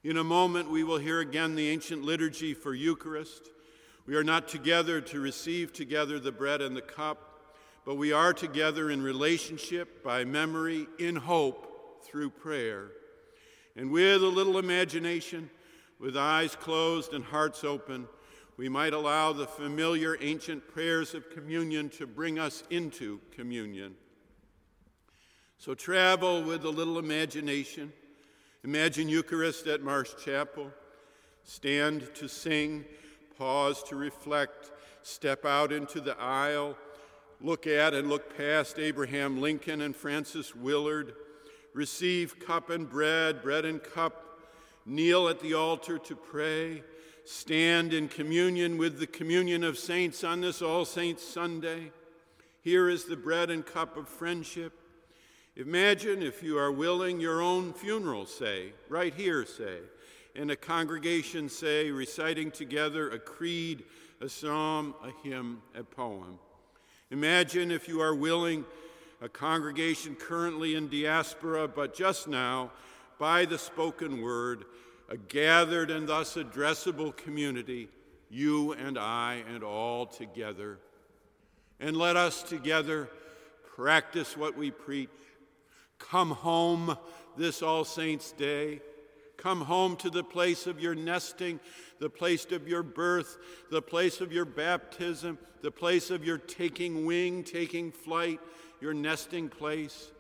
In 0.05 0.16
a 0.16 0.24
moment, 0.24 0.70
we 0.70 0.85
will 0.85 0.98
hear 0.98 1.20
again 1.20 1.55
the 1.55 1.68
ancient 1.68 2.02
liturgy 2.02 2.55
for 2.55 2.74
Eucharist. 2.74 3.50
We 4.07 4.16
are 4.16 4.24
not 4.24 4.48
together 4.48 5.00
to 5.00 5.20
receive 5.20 5.72
together 5.72 6.18
the 6.18 6.33
bread 6.33 6.61
and 6.61 6.76
the 6.76 6.83
cup, 6.83 7.40
but 7.85 7.96
we 7.96 8.12
are 8.12 8.33
together 8.33 8.90
in 8.90 9.02
relationship, 9.02 10.02
by 10.05 10.24
memory, 10.24 10.87
in 10.98 11.16
hope, 11.16 12.05
through 12.05 12.31
prayer. 12.31 12.90
And 13.76 13.90
with 13.90 14.22
a 14.22 14.28
little 14.28 14.58
imagination, 14.58 15.50
with 15.98 16.16
eyes 16.16 16.56
closed 16.56 17.14
and 17.14 17.24
hearts 17.24 17.64
open, 17.64 18.06
we 18.56 18.68
might 18.68 18.92
allow 18.92 19.32
the 19.32 19.46
familiar 19.46 20.16
ancient 20.20 20.68
prayers 20.68 21.14
of 21.14 21.30
communion 21.30 21.88
to 21.90 22.06
bring 22.06 22.38
us 22.38 22.62
into 22.70 23.20
communion. 23.35 23.94
So 25.58 25.74
travel 25.74 26.42
with 26.42 26.64
a 26.64 26.70
little 26.70 26.98
imagination. 26.98 27.92
Imagine 28.64 29.08
Eucharist 29.08 29.66
at 29.66 29.82
Marsh 29.82 30.11
Chapel. 30.22 30.70
Stand 31.44 32.14
to 32.14 32.28
sing, 32.28 32.85
pause 33.38 33.82
to 33.85 33.96
reflect, 33.96 34.70
step 35.02 35.44
out 35.44 35.72
into 35.72 36.00
the 36.00 36.18
aisle, 36.20 36.76
look 37.40 37.66
at 37.66 37.94
and 37.94 38.08
look 38.08 38.37
past 38.37 38.78
Abraham 38.78 39.40
Lincoln 39.40 39.80
and 39.80 39.96
Frances 39.96 40.54
Willard, 40.54 41.14
receive 41.74 42.38
cup 42.38 42.70
and 42.70 42.88
bread, 42.88 43.42
bread 43.42 43.64
and 43.64 43.82
cup 43.82 44.40
kneel 44.85 45.28
at 45.28 45.40
the 45.40 45.54
altar 45.54 45.98
to 45.98 46.16
pray, 46.16 46.82
stand 47.24 47.92
in 47.92 48.08
communion 48.08 48.78
with 48.78 48.98
the 48.98 49.06
communion 49.06 49.62
of 49.64 49.78
saints 49.78 50.24
on 50.24 50.40
this 50.40 50.61
All 50.61 50.85
Saints 50.85 51.22
Sunday. 51.22 51.92
Here 52.62 52.88
is 52.88 53.04
the 53.04 53.16
bread 53.16 53.50
and 53.50 53.64
cup 53.64 53.96
of 53.96 54.08
friendship. 54.08 54.72
Imagine, 55.56 56.22
if 56.22 56.42
you 56.42 56.58
are 56.58 56.72
willing, 56.72 57.20
your 57.20 57.42
own 57.42 57.72
funeral, 57.72 58.26
say, 58.26 58.72
right 58.88 59.14
here, 59.14 59.44
say, 59.44 59.78
in 60.35 60.50
a 60.50 60.56
congregation, 60.56 61.48
say, 61.48 61.90
reciting 61.90 62.50
together 62.50 63.11
a 63.11 63.18
creed, 63.18 63.85
a 64.20 64.28
psalm, 64.28 64.94
a 65.04 65.28
hymn, 65.28 65.61
a 65.74 65.85
poem. 65.85 66.38
Imagine, 67.11 67.70
if 67.70 67.87
you 67.87 68.00
are 68.00 68.14
willing, 68.14 68.64
a 69.22 69.28
congregation 69.28 70.16
currently 70.16 70.74
in 70.74 70.88
diaspora, 70.88 71.68
but 71.68 71.94
just 71.94 72.26
now 72.26 72.72
by 73.20 73.44
the 73.44 73.56
spoken 73.56 74.20
word, 74.20 74.64
a 75.08 75.16
gathered 75.16 75.92
and 75.92 76.08
thus 76.08 76.35
addressable 76.35 77.16
community, 77.16 77.88
you 78.28 78.72
and 78.72 78.98
I 78.98 79.44
and 79.54 79.62
all 79.62 80.06
together. 80.06 80.80
And 81.78 81.96
let 81.96 82.16
us 82.16 82.42
together 82.42 83.08
practice 83.76 84.37
what 84.37 84.56
we 84.56 84.72
preach. 84.72 85.08
Come 86.00 86.32
home 86.32 86.96
this 87.37 87.62
All 87.62 87.85
Saints' 87.85 88.32
Day. 88.32 88.80
Come 89.37 89.61
home 89.61 89.96
to 89.98 90.11
the 90.11 90.24
place 90.24 90.66
of 90.66 90.80
your 90.80 90.96
nesting, 90.96 91.61
the 92.00 92.11
place 92.11 92.46
of 92.50 92.66
your 92.66 92.82
birth, 92.82 93.38
the 93.70 93.82
place 93.82 94.20
of 94.20 94.32
your 94.32 94.44
baptism, 94.44 95.38
the 95.62 95.70
place 95.70 96.11
of 96.11 96.24
your 96.24 96.38
taking 96.38 97.06
wing, 97.06 97.44
taking 97.44 97.92
flight, 97.92 98.40
your 98.82 98.92
nesting 98.92 99.48
place. 99.48 100.10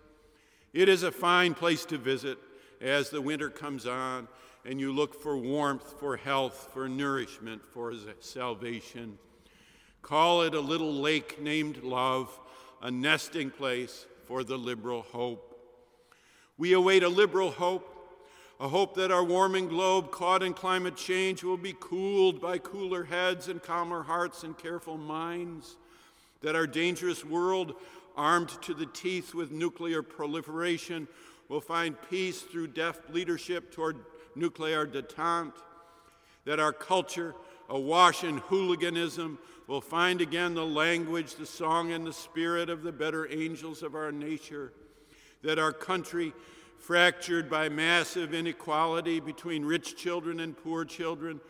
It 0.72 0.88
is 0.88 1.02
a 1.02 1.10
fine 1.10 1.52
place 1.52 1.84
to 1.86 1.98
visit 1.98 2.38
as 2.80 3.10
the 3.10 3.20
winter 3.20 3.50
comes 3.50 3.86
on 3.86 4.28
and 4.64 4.78
you 4.78 4.92
look 4.92 5.20
for 5.20 5.36
warmth, 5.36 5.98
for 5.98 6.16
health, 6.16 6.70
for 6.72 6.88
nourishment, 6.88 7.60
for 7.72 7.92
salvation. 8.20 9.18
Call 10.00 10.42
it 10.42 10.54
a 10.54 10.60
little 10.60 10.94
lake 10.94 11.42
named 11.42 11.82
love, 11.82 12.38
a 12.80 12.88
nesting 12.88 13.50
place 13.50 14.06
for 14.26 14.44
the 14.44 14.56
liberal 14.56 15.02
hope. 15.02 15.58
We 16.56 16.72
await 16.72 17.02
a 17.02 17.08
liberal 17.08 17.50
hope, 17.50 17.88
a 18.60 18.68
hope 18.68 18.94
that 18.94 19.10
our 19.10 19.24
warming 19.24 19.66
globe, 19.66 20.12
caught 20.12 20.44
in 20.44 20.54
climate 20.54 20.96
change, 20.96 21.42
will 21.42 21.56
be 21.56 21.74
cooled 21.80 22.40
by 22.40 22.58
cooler 22.58 23.02
heads 23.02 23.48
and 23.48 23.60
calmer 23.60 24.04
hearts 24.04 24.44
and 24.44 24.56
careful 24.56 24.96
minds, 24.96 25.74
that 26.42 26.54
our 26.54 26.68
dangerous 26.68 27.24
world, 27.24 27.74
armed 28.16 28.50
to 28.62 28.74
the 28.74 28.86
teeth 28.86 29.34
with 29.34 29.50
nuclear 29.50 30.02
proliferation, 30.02 31.08
will 31.48 31.60
find 31.60 31.96
peace 32.08 32.40
through 32.40 32.68
deft 32.68 33.10
leadership 33.10 33.72
toward 33.72 33.98
nuclear 34.34 34.86
detente, 34.86 35.52
that 36.44 36.58
our 36.58 36.72
culture, 36.72 37.34
awash 37.68 38.24
in 38.24 38.38
hooliganism, 38.38 39.38
will 39.66 39.80
find 39.80 40.20
again 40.20 40.54
the 40.54 40.66
language, 40.66 41.34
the 41.34 41.46
song, 41.46 41.92
and 41.92 42.06
the 42.06 42.12
spirit 42.12 42.68
of 42.68 42.82
the 42.82 42.92
better 42.92 43.30
angels 43.30 43.82
of 43.82 43.94
our 43.94 44.10
nature, 44.10 44.72
that 45.42 45.58
our 45.58 45.72
country, 45.72 46.32
fractured 46.78 47.48
by 47.48 47.68
massive 47.68 48.34
inequality 48.34 49.20
between 49.20 49.64
rich 49.64 49.96
children 49.96 50.40
and 50.40 50.56
poor 50.56 50.84
children, 50.84 51.40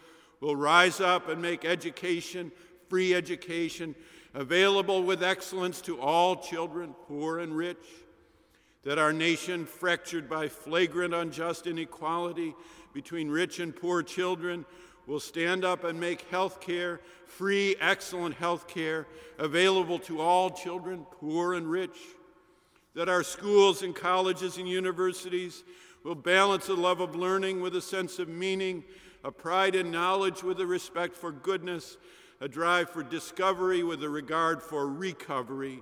will 0.40 0.56
rise 0.56 1.00
up 1.00 1.28
and 1.28 1.40
make 1.40 1.64
education, 1.64 2.50
free 2.88 3.14
education, 3.14 3.94
available 4.34 5.02
with 5.02 5.22
excellence 5.22 5.80
to 5.82 6.00
all 6.00 6.36
children, 6.36 6.94
poor 7.06 7.38
and 7.38 7.56
rich 7.56 7.84
that 8.84 8.98
our 8.98 9.12
nation, 9.12 9.64
fractured 9.64 10.28
by 10.28 10.48
flagrant 10.48 11.14
unjust 11.14 11.66
inequality 11.66 12.54
between 12.92 13.28
rich 13.28 13.60
and 13.60 13.74
poor 13.74 14.02
children, 14.02 14.64
will 15.06 15.20
stand 15.20 15.64
up 15.64 15.84
and 15.84 15.98
make 15.98 16.22
health 16.22 16.60
care, 16.60 17.00
free, 17.26 17.76
excellent 17.80 18.34
health 18.36 18.68
care, 18.68 19.06
available 19.38 19.98
to 19.98 20.20
all 20.20 20.50
children, 20.50 21.06
poor 21.12 21.54
and 21.54 21.70
rich. 21.70 21.96
That 22.94 23.08
our 23.08 23.22
schools 23.22 23.82
and 23.82 23.94
colleges 23.94 24.58
and 24.58 24.68
universities 24.68 25.64
will 26.04 26.14
balance 26.14 26.68
a 26.68 26.74
love 26.74 27.00
of 27.00 27.14
learning 27.14 27.60
with 27.60 27.76
a 27.76 27.80
sense 27.80 28.18
of 28.18 28.28
meaning, 28.28 28.84
a 29.24 29.30
pride 29.30 29.74
in 29.74 29.90
knowledge 29.90 30.42
with 30.42 30.60
a 30.60 30.66
respect 30.66 31.16
for 31.16 31.30
goodness, 31.30 31.96
a 32.42 32.48
drive 32.48 32.90
for 32.90 33.04
discovery 33.04 33.84
with 33.84 34.02
a 34.02 34.08
regard 34.08 34.60
for 34.60 34.88
recovery. 34.88 35.78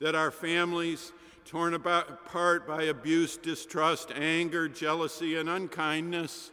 That 0.00 0.16
our 0.16 0.32
families, 0.32 1.12
torn 1.44 1.74
apart 1.74 2.66
by 2.66 2.82
abuse, 2.82 3.36
distrust, 3.36 4.10
anger, 4.16 4.68
jealousy, 4.68 5.36
and 5.36 5.48
unkindness, 5.48 6.50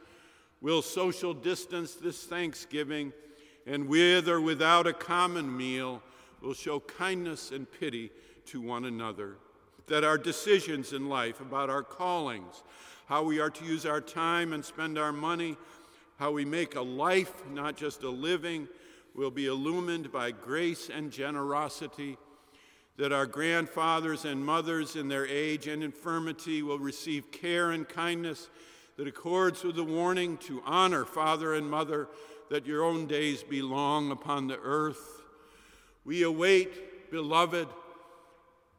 will 0.61 0.83
social 0.83 1.33
distance 1.33 1.95
this 1.95 2.25
Thanksgiving 2.25 3.11
and 3.65 3.87
with 3.87 4.29
or 4.29 4.39
without 4.39 4.85
a 4.85 4.93
common 4.93 5.57
meal 5.57 6.03
will 6.39 6.53
show 6.53 6.79
kindness 6.79 7.49
and 7.49 7.65
pity 7.79 8.11
to 8.45 8.61
one 8.61 8.85
another. 8.85 9.37
That 9.87 10.03
our 10.03 10.19
decisions 10.19 10.93
in 10.93 11.09
life 11.09 11.41
about 11.41 11.71
our 11.71 11.81
callings, 11.81 12.61
how 13.07 13.23
we 13.23 13.39
are 13.39 13.49
to 13.49 13.65
use 13.65 13.87
our 13.87 13.99
time 13.99 14.53
and 14.53 14.63
spend 14.63 14.99
our 14.99 15.11
money, 15.11 15.57
how 16.17 16.31
we 16.31 16.45
make 16.45 16.75
a 16.75 16.81
life, 16.81 17.33
not 17.49 17.75
just 17.75 18.03
a 18.03 18.09
living, 18.09 18.67
will 19.15 19.31
be 19.31 19.47
illumined 19.47 20.11
by 20.11 20.31
grace 20.31 20.89
and 20.89 21.11
generosity 21.11 22.17
that 22.97 23.11
our 23.11 23.25
grandfathers 23.25 24.25
and 24.25 24.45
mothers 24.45 24.95
in 24.95 25.07
their 25.07 25.25
age 25.25 25.67
and 25.67 25.83
infirmity 25.83 26.61
will 26.61 26.79
receive 26.79 27.31
care 27.31 27.71
and 27.71 27.87
kindness 27.89 28.49
that 28.97 29.07
accords 29.07 29.63
with 29.63 29.75
the 29.75 29.83
warning 29.83 30.37
to 30.37 30.61
honor 30.65 31.05
father 31.05 31.55
and 31.55 31.69
mother, 31.69 32.07
that 32.49 32.67
your 32.67 32.83
own 32.83 33.07
days 33.07 33.43
be 33.43 33.61
long 33.61 34.11
upon 34.11 34.47
the 34.47 34.59
earth. 34.61 35.23
We 36.05 36.23
await, 36.23 37.09
beloved, 37.09 37.67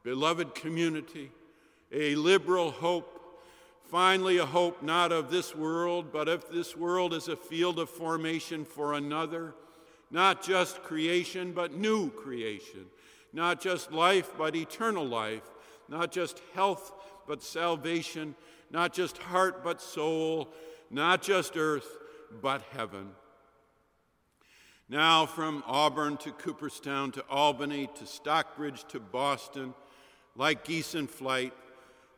beloved 0.05 0.55
community, 0.55 1.33
a 1.91 2.15
liberal 2.15 2.71
hope, 2.71 3.21
finally, 3.91 4.39
a 4.39 4.47
hope 4.47 4.83
not 4.83 5.11
of 5.11 5.31
this 5.31 5.57
world, 5.57 6.13
but 6.13 6.29
if 6.29 6.51
this 6.51 6.77
world 6.77 7.15
is 7.15 7.29
a 7.29 7.37
field 7.37 7.79
of 7.79 7.91
formation 7.91 8.65
for 8.65 8.95
another, 8.95 9.55
not 10.13 10.45
just 10.45 10.83
creation, 10.85 11.53
but 11.53 11.73
new 11.75 12.11
creation 12.11 12.87
not 13.33 13.61
just 13.61 13.93
life, 13.93 14.31
but 14.37 14.55
eternal 14.55 15.07
life, 15.07 15.43
not 15.89 16.13
just 16.13 16.41
health, 16.55 16.93
but 17.27 17.43
salvation, 17.43 18.35
not 18.71 18.93
just 18.93 19.19
heart, 19.19 19.65
but 19.65 19.81
soul, 19.81 20.53
not 20.91 21.23
just 21.23 21.57
earth, 21.57 21.99
but 22.41 22.63
heaven. 22.73 23.11
Now, 24.89 25.25
from 25.25 25.65
Auburn 25.67 26.19
to 26.19 26.33
Cooperstown 26.33 27.13
to 27.13 27.25
Albany 27.31 27.89
to 27.95 28.07
Stockbridge 28.07 28.85
to 28.89 29.01
Boston, 29.01 29.75
like 30.37 30.65
geese 30.65 30.95
in 30.95 31.07
flight, 31.07 31.55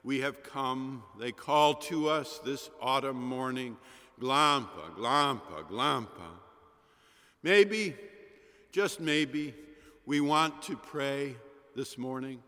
we 0.03 0.21
have 0.21 0.43
come. 0.43 1.05
They 1.19 1.33
call 1.33 1.75
to 1.75 2.09
us 2.09 2.41
this 2.45 2.71
autumn 2.81 3.23
morning 3.23 3.77
Glampa, 4.21 4.95
Glampa, 4.97 5.65
Glampa. 5.69 6.44
Maybe, 7.45 7.95
just 8.73 9.01
maybe, 9.01 9.53
we 10.07 10.23
want 10.23 10.63
to 10.63 10.77
pray 10.77 11.37
this 11.77 11.99
morning. 11.99 12.43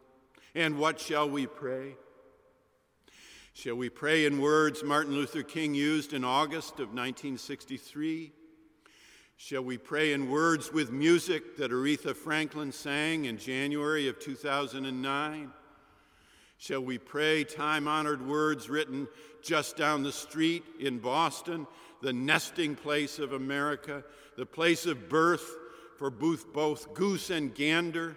And 0.55 0.79
what 0.79 0.99
shall 0.99 1.29
we 1.29 1.47
pray? 1.47 1.97
Shall 3.53 3.75
we 3.75 3.91
pray 3.91 4.25
in 4.25 4.41
words 4.41 4.83
Martin 4.83 5.13
Luther 5.13 5.43
King 5.43 5.75
used 5.75 6.15
in 6.15 6.25
August 6.25 6.81
of 6.81 6.95
1963? 6.95 8.33
Shall 9.37 9.61
we 9.61 9.77
pray 9.77 10.15
in 10.15 10.31
words 10.31 10.73
with 10.73 10.91
music 10.91 11.59
that 11.59 11.73
Aretha 11.73 12.17
Franklin 12.17 12.73
sang 12.73 13.27
in 13.27 13.37
January 13.37 14.09
of 14.09 14.19
2009? 14.19 15.53
Shall 16.57 16.81
we 16.81 16.97
pray 16.97 17.45
time 17.45 17.87
honored 17.87 18.27
words 18.27 18.71
written 18.71 19.09
just 19.43 19.77
down 19.77 20.03
the 20.03 20.13
street 20.13 20.65
in 20.81 21.01
Boston, 21.01 21.67
the 22.01 22.15
nesting 22.15 22.75
place 22.75 23.19
of 23.19 23.35
America, 23.35 24.03
the 24.37 24.47
place 24.47 24.87
of 24.87 25.09
birth 25.09 25.57
for 25.99 26.11
both, 26.11 26.53
both 26.53 26.95
goose 26.95 27.31
and 27.31 27.55
gander? 27.55 28.17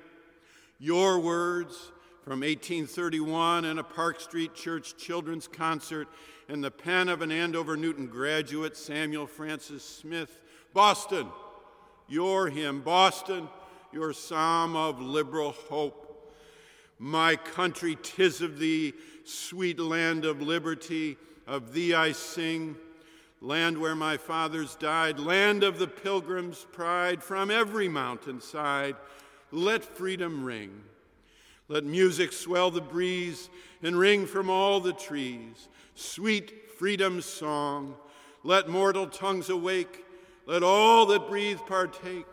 Your 0.80 1.20
words 1.20 1.92
from 2.24 2.42
1831 2.42 3.66
in 3.66 3.80
a 3.80 3.84
Park 3.84 4.20
Street 4.20 4.54
Church 4.54 4.96
children's 4.98 5.48
concert 5.48 6.08
and 6.48 6.64
the 6.64 6.72
pen 6.72 7.10
of 7.10 7.22
an 7.22 7.32
Andover 7.32 7.78
Newton 7.78 8.08
graduate, 8.08 8.76
Samuel 8.76 9.28
Francis 9.28 9.84
Smith. 9.84 10.42
Boston, 10.74 11.28
your 12.08 12.50
hymn, 12.50 12.82
Boston, 12.82 13.50
your 13.92 14.14
psalm 14.14 14.76
of 14.76 15.02
liberal 15.02 15.52
hope. 15.52 16.34
My 16.98 17.36
country, 17.36 17.98
tis 18.02 18.42
of 18.42 18.60
thee, 18.60 18.94
sweet 19.24 19.80
land 19.80 20.26
of 20.26 20.42
liberty, 20.42 21.18
of 21.48 21.74
thee 21.74 21.94
I 21.94 22.12
sing. 22.12 22.76
Land 23.42 23.78
where 23.78 23.96
my 23.96 24.18
fathers 24.18 24.76
died, 24.76 25.20
land 25.20 25.64
of 25.64 25.80
the 25.80 25.88
pilgrim's 25.88 26.66
pride, 26.74 27.24
from 27.24 27.50
every 27.50 27.88
mountainside, 27.88 28.98
let 29.52 29.84
freedom 29.84 30.44
ring. 30.44 30.84
Let 31.70 31.86
music 31.86 32.34
swell 32.34 32.70
the 32.70 32.82
breeze 32.82 33.50
and 33.82 33.98
ring 33.98 34.26
from 34.26 34.50
all 34.50 34.82
the 34.82 34.94
trees, 34.94 35.70
sweet 35.96 36.72
freedom's 36.78 37.26
song. 37.26 37.96
Let 38.44 38.68
mortal 38.68 39.08
tongues 39.08 39.50
awake, 39.50 40.06
let 40.46 40.64
all 40.64 41.06
that 41.08 41.30
breathe 41.30 41.60
partake, 41.68 42.26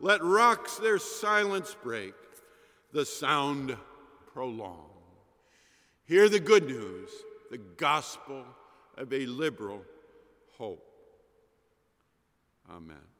let 0.00 0.22
rocks 0.22 0.76
their 0.76 0.98
silence 0.98 1.76
break, 1.82 2.14
the 2.92 3.04
sound 3.04 3.76
prolong. 4.32 4.88
Hear 6.06 6.28
the 6.28 6.40
good 6.40 6.66
news, 6.66 7.10
the 7.50 7.58
gospel 7.58 8.44
of 8.96 9.12
a 9.12 9.26
liberal 9.26 9.82
hope. 10.58 10.82
Amen. 12.70 13.15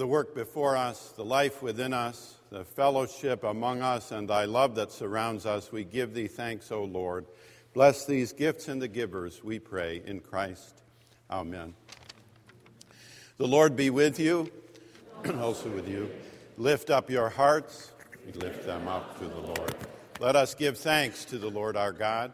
The 0.00 0.06
work 0.06 0.34
before 0.34 0.78
us, 0.78 1.12
the 1.14 1.24
life 1.24 1.62
within 1.62 1.92
us, 1.92 2.36
the 2.48 2.64
fellowship 2.64 3.44
among 3.44 3.82
us, 3.82 4.12
and 4.12 4.30
thy 4.30 4.46
love 4.46 4.74
that 4.74 4.90
surrounds 4.90 5.44
us. 5.44 5.70
We 5.70 5.84
give 5.84 6.14
thee 6.14 6.26
thanks, 6.26 6.72
O 6.72 6.84
Lord. 6.84 7.26
Bless 7.74 8.06
these 8.06 8.32
gifts 8.32 8.68
and 8.68 8.80
the 8.80 8.88
givers, 8.88 9.44
we 9.44 9.58
pray, 9.58 10.02
in 10.06 10.20
Christ. 10.20 10.80
Amen. 11.30 11.74
The 13.36 13.46
Lord 13.46 13.76
be 13.76 13.90
with 13.90 14.18
you, 14.18 14.50
and 15.22 15.38
also 15.42 15.68
with 15.68 15.86
you. 15.86 16.10
Lift 16.56 16.88
up 16.88 17.10
your 17.10 17.28
hearts. 17.28 17.92
We 18.24 18.32
lift 18.32 18.64
them 18.64 18.88
up 18.88 19.18
to 19.18 19.28
the 19.28 19.40
Lord. 19.40 19.74
Let 20.18 20.34
us 20.34 20.54
give 20.54 20.78
thanks 20.78 21.26
to 21.26 21.36
the 21.36 21.50
Lord 21.50 21.76
our 21.76 21.92
God. 21.92 22.32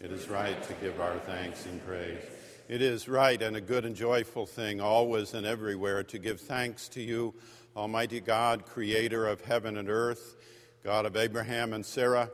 It 0.00 0.10
is 0.10 0.30
right 0.30 0.60
to 0.62 0.72
give 0.74 0.98
our 1.02 1.18
thanks 1.18 1.66
and 1.66 1.86
praise. 1.86 2.33
It 2.66 2.80
is 2.80 3.08
right 3.10 3.40
and 3.42 3.56
a 3.56 3.60
good 3.60 3.84
and 3.84 3.94
joyful 3.94 4.46
thing, 4.46 4.80
always 4.80 5.34
and 5.34 5.46
everywhere, 5.46 6.02
to 6.04 6.18
give 6.18 6.40
thanks 6.40 6.88
to 6.90 7.02
you, 7.02 7.34
Almighty 7.76 8.20
God, 8.20 8.64
creator 8.64 9.26
of 9.26 9.42
heaven 9.42 9.76
and 9.76 9.90
earth, 9.90 10.36
God 10.82 11.04
of 11.04 11.14
Abraham 11.14 11.74
and 11.74 11.84
Sarah, 11.84 12.30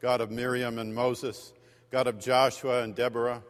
God 0.00 0.20
of 0.20 0.30
Miriam 0.30 0.78
and 0.78 0.94
Moses, 0.94 1.52
God 1.90 2.06
of 2.06 2.20
Joshua 2.20 2.84
and 2.84 2.94
Deborah, 2.94 3.42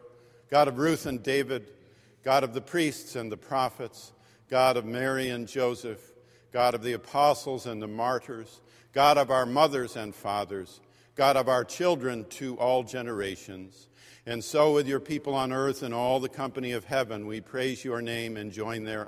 God 0.49 0.67
of 0.67 0.79
Ruth 0.79 1.05
and 1.05 1.21
David, 1.21 1.69
God 2.23 2.43
of 2.43 2.55
the 2.55 2.61
priests 2.61 3.15
and 3.15 3.31
the 3.31 3.37
prophets, 3.37 4.11
God 4.49 4.75
of 4.75 4.85
Mary 4.85 5.29
and 5.29 5.47
Joseph, 5.47 6.01
God 6.51 6.73
of 6.73 6.81
the 6.81 6.93
apostles 6.93 7.67
and 7.67 7.79
the 7.79 7.87
martyrs, 7.87 8.59
God 8.91 9.19
of 9.19 9.29
our 9.29 9.45
mothers 9.45 9.95
and 9.95 10.15
fathers, 10.15 10.81
God 11.13 11.37
of 11.37 11.47
our 11.47 11.63
children 11.63 12.25
to 12.31 12.57
all 12.57 12.81
generations. 12.81 13.87
And 14.25 14.41
so, 14.41 14.73
with 14.73 14.87
your 14.87 15.01
people 15.01 15.35
on 15.35 15.51
earth 15.51 15.83
and 15.83 15.93
all 15.93 16.21
the 16.21 16.29
company 16.29 16.71
of 16.71 16.85
heaven, 16.85 17.27
we 17.27 17.41
praise 17.41 17.83
your 17.83 18.01
name 18.01 18.37
and 18.37 18.53
join 18.53 18.85
their. 18.85 19.07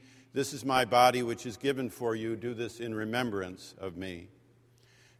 This 0.33 0.53
is 0.53 0.63
my 0.63 0.85
body, 0.85 1.23
which 1.23 1.45
is 1.45 1.57
given 1.57 1.89
for 1.89 2.15
you. 2.15 2.37
Do 2.37 2.53
this 2.53 2.79
in 2.79 2.95
remembrance 2.95 3.75
of 3.77 3.97
me. 3.97 4.29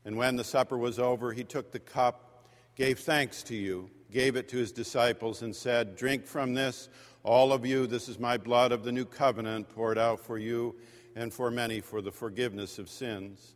And 0.06 0.16
when 0.16 0.38
the 0.38 0.44
supper 0.44 0.78
was 0.78 1.00
over, 1.00 1.34
he 1.34 1.44
took 1.44 1.72
the 1.72 1.80
cup, 1.80 2.46
gave 2.76 3.00
thanks 3.00 3.44
to 3.44 3.56
you, 3.56 3.90
gave 4.10 4.38
it 4.38 4.48
to 4.50 4.58
his 4.58 4.72
disciples, 4.72 5.42
and 5.42 5.54
said, 5.54 5.98
Drink 5.98 6.26
from 6.26 6.54
this, 6.54 6.88
all 7.24 7.52
of 7.52 7.66
you. 7.66 7.88
This 7.88 8.08
is 8.08 8.20
my 8.20 8.38
blood 8.38 8.72
of 8.72 8.86
the 8.86 8.92
new 8.92 9.06
covenant, 9.06 9.68
poured 9.70 9.98
out 9.98 10.22
for 10.22 10.38
you 10.38 10.76
and 11.16 11.34
for 11.34 11.52
many 11.52 11.82
for 11.82 12.02
the 12.02 12.12
forgiveness 12.12 12.80
of 12.80 12.90
sins. 12.90 13.56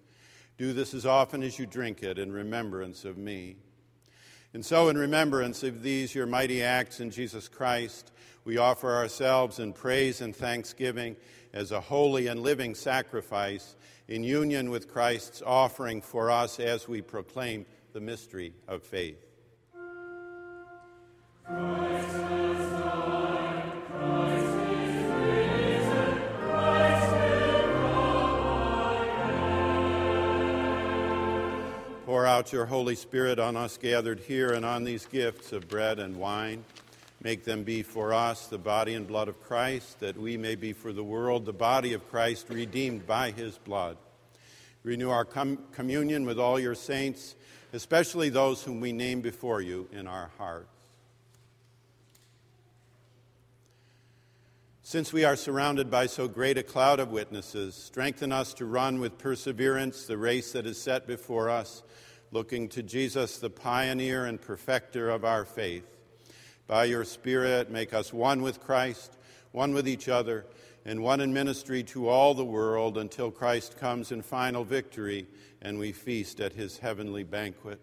Do 0.57 0.73
this 0.73 0.93
as 0.93 1.05
often 1.05 1.41
as 1.41 1.57
you 1.57 1.65
drink 1.65 2.03
it 2.03 2.19
in 2.19 2.33
remembrance 2.33 3.05
of 3.05 3.17
me. 3.17 3.55
And 4.53 4.65
so, 4.65 4.89
in 4.89 4.97
remembrance 4.97 5.63
of 5.63 5.83
these, 5.83 6.13
your 6.15 6.25
mighty 6.25 6.63
acts 6.63 6.99
in 6.99 7.11
Jesus 7.11 7.47
Christ, 7.47 8.11
we 8.45 8.57
offer 8.57 8.93
ourselves 8.93 9.59
in 9.59 9.73
praise 9.73 10.21
and 10.21 10.35
thanksgiving 10.35 11.15
as 11.55 11.71
a 11.71 11.79
holy 11.79 12.27
and 12.27 12.41
living 12.41 12.75
sacrifice 12.75 13.77
in 14.09 14.23
union 14.23 14.69
with 14.69 14.91
Christ's 14.91 15.41
offering 15.43 16.01
for 16.01 16.29
us 16.29 16.59
as 16.59 16.87
we 16.87 17.01
proclaim 17.01 17.65
the 17.93 18.01
mystery 18.01 18.53
of 18.67 18.83
faith. 18.83 19.25
Pour 32.05 32.25
out 32.25 32.51
your 32.51 32.65
Holy 32.65 32.95
Spirit 32.95 33.39
on 33.39 33.55
us 33.55 33.77
gathered 33.77 34.19
here 34.19 34.51
and 34.51 34.65
on 34.65 34.83
these 34.83 35.05
gifts 35.05 35.53
of 35.53 35.69
bread 35.69 35.99
and 35.99 36.17
wine. 36.17 36.65
Make 37.25 37.43
them 37.43 37.63
be 37.63 37.81
for 37.81 38.13
us 38.13 38.45
the 38.45 38.59
body 38.59 38.93
and 38.93 39.07
blood 39.07 39.29
of 39.29 39.41
Christ, 39.41 39.99
that 39.99 40.15
we 40.15 40.37
may 40.37 40.53
be 40.53 40.73
for 40.73 40.93
the 40.93 41.03
world 41.03 41.43
the 41.43 41.53
body 41.53 41.93
of 41.93 42.07
Christ 42.11 42.45
redeemed 42.51 43.07
by 43.07 43.31
his 43.31 43.57
blood. 43.57 43.97
Renew 44.83 45.09
our 45.09 45.25
com- 45.25 45.57
communion 45.71 46.27
with 46.27 46.37
all 46.37 46.59
your 46.59 46.75
saints, 46.75 47.33
especially 47.73 48.29
those 48.29 48.61
whom 48.61 48.79
we 48.79 48.91
name 48.91 49.21
before 49.21 49.59
you 49.59 49.89
in 49.91 50.05
our 50.05 50.29
hearts. 50.37 50.69
Since 54.83 55.11
we 55.11 55.23
are 55.23 55.35
surrounded 55.35 55.89
by 55.89 56.05
so 56.05 56.27
great 56.27 56.59
a 56.59 56.63
cloud 56.63 56.99
of 56.99 57.09
witnesses, 57.09 57.73
strengthen 57.73 58.31
us 58.31 58.53
to 58.53 58.65
run 58.65 58.99
with 58.99 59.17
perseverance 59.17 60.05
the 60.05 60.19
race 60.19 60.51
that 60.51 60.67
is 60.67 60.79
set 60.79 61.07
before 61.07 61.49
us, 61.49 61.81
looking 62.31 62.69
to 62.69 62.83
Jesus, 62.83 63.39
the 63.39 63.49
pioneer 63.49 64.25
and 64.25 64.39
perfecter 64.39 65.09
of 65.09 65.25
our 65.25 65.43
faith. 65.43 65.95
By 66.67 66.85
your 66.85 67.03
Spirit, 67.03 67.69
make 67.69 67.93
us 67.93 68.11
one 68.11 68.41
with 68.41 68.59
Christ, 68.59 69.17
one 69.51 69.73
with 69.73 69.87
each 69.87 70.09
other, 70.09 70.45
and 70.85 71.01
one 71.01 71.19
in 71.19 71.33
ministry 71.33 71.83
to 71.83 72.07
all 72.07 72.33
the 72.33 72.45
world 72.45 72.97
until 72.97 73.31
Christ 73.31 73.77
comes 73.79 74.11
in 74.11 74.21
final 74.21 74.63
victory 74.63 75.27
and 75.61 75.79
we 75.79 75.91
feast 75.91 76.39
at 76.39 76.53
his 76.53 76.77
heavenly 76.77 77.23
banquet. 77.23 77.79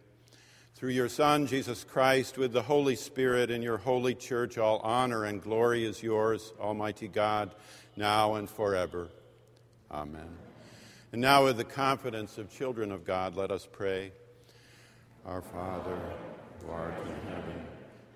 Through 0.75 0.91
your 0.91 1.09
Son, 1.09 1.47
Jesus 1.47 1.85
Christ, 1.85 2.39
with 2.39 2.53
the 2.53 2.63
Holy 2.63 2.97
Spirit 2.97 3.51
in 3.51 3.63
your 3.63 3.79
holy 3.79 4.15
church, 4.15 4.59
all 4.59 4.79
honor 4.81 5.25
and 5.25 5.41
glory 5.41 5.85
is 5.85 6.03
yours, 6.03 6.53
Almighty 6.61 7.09
God, 7.09 7.55
now 7.97 8.35
and 8.35 8.49
forever. 8.49 9.09
Amen. 9.91 10.37
And 11.13 11.21
now, 11.21 11.45
with 11.45 11.59
the 11.59 11.65
confidence 11.65 12.39
of 12.39 12.51
children 12.51 12.91
of 12.91 13.05
God, 13.05 13.37
let 13.37 13.51
us 13.51 13.69
pray. 13.71 14.13
Our 15.27 15.43
Father, 15.43 16.01
who 16.61 16.71
art 16.71 16.95
in 17.07 17.29
heaven, 17.29 17.67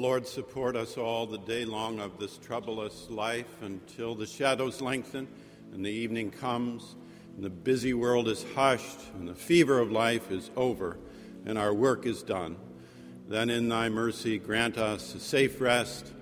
Lord, 0.00 0.26
support 0.26 0.76
us 0.76 0.96
all 0.96 1.26
the 1.26 1.36
day 1.36 1.66
long 1.66 2.00
of 2.00 2.18
this 2.18 2.38
troublous 2.38 3.10
life 3.10 3.60
until 3.60 4.14
the 4.14 4.24
shadows 4.24 4.80
lengthen 4.80 5.28
and 5.74 5.84
the 5.84 5.90
evening 5.90 6.30
comes 6.30 6.96
and 7.34 7.44
the 7.44 7.50
busy 7.50 7.92
world 7.92 8.26
is 8.26 8.46
hushed 8.54 8.98
and 9.12 9.28
the 9.28 9.34
fever 9.34 9.78
of 9.78 9.92
life 9.92 10.30
is 10.30 10.50
over 10.56 10.96
and 11.44 11.58
our 11.58 11.74
work 11.74 12.06
is 12.06 12.22
done. 12.22 12.56
Then 13.28 13.50
in 13.50 13.68
thy 13.68 13.90
mercy 13.90 14.38
grant 14.38 14.78
us 14.78 15.14
a 15.14 15.20
safe 15.20 15.60
rest, 15.60 16.14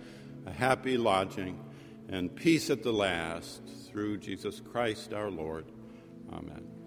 a 0.45 0.51
happy 0.51 0.97
lodging, 0.97 1.61
and 2.09 2.35
peace 2.35 2.70
at 2.70 2.83
the 2.83 2.93
last 2.93 3.62
through 3.87 4.16
Jesus 4.16 4.61
Christ 4.61 5.14
our 5.14 5.31
Lord. 5.31 5.66
Amen. 6.33 6.78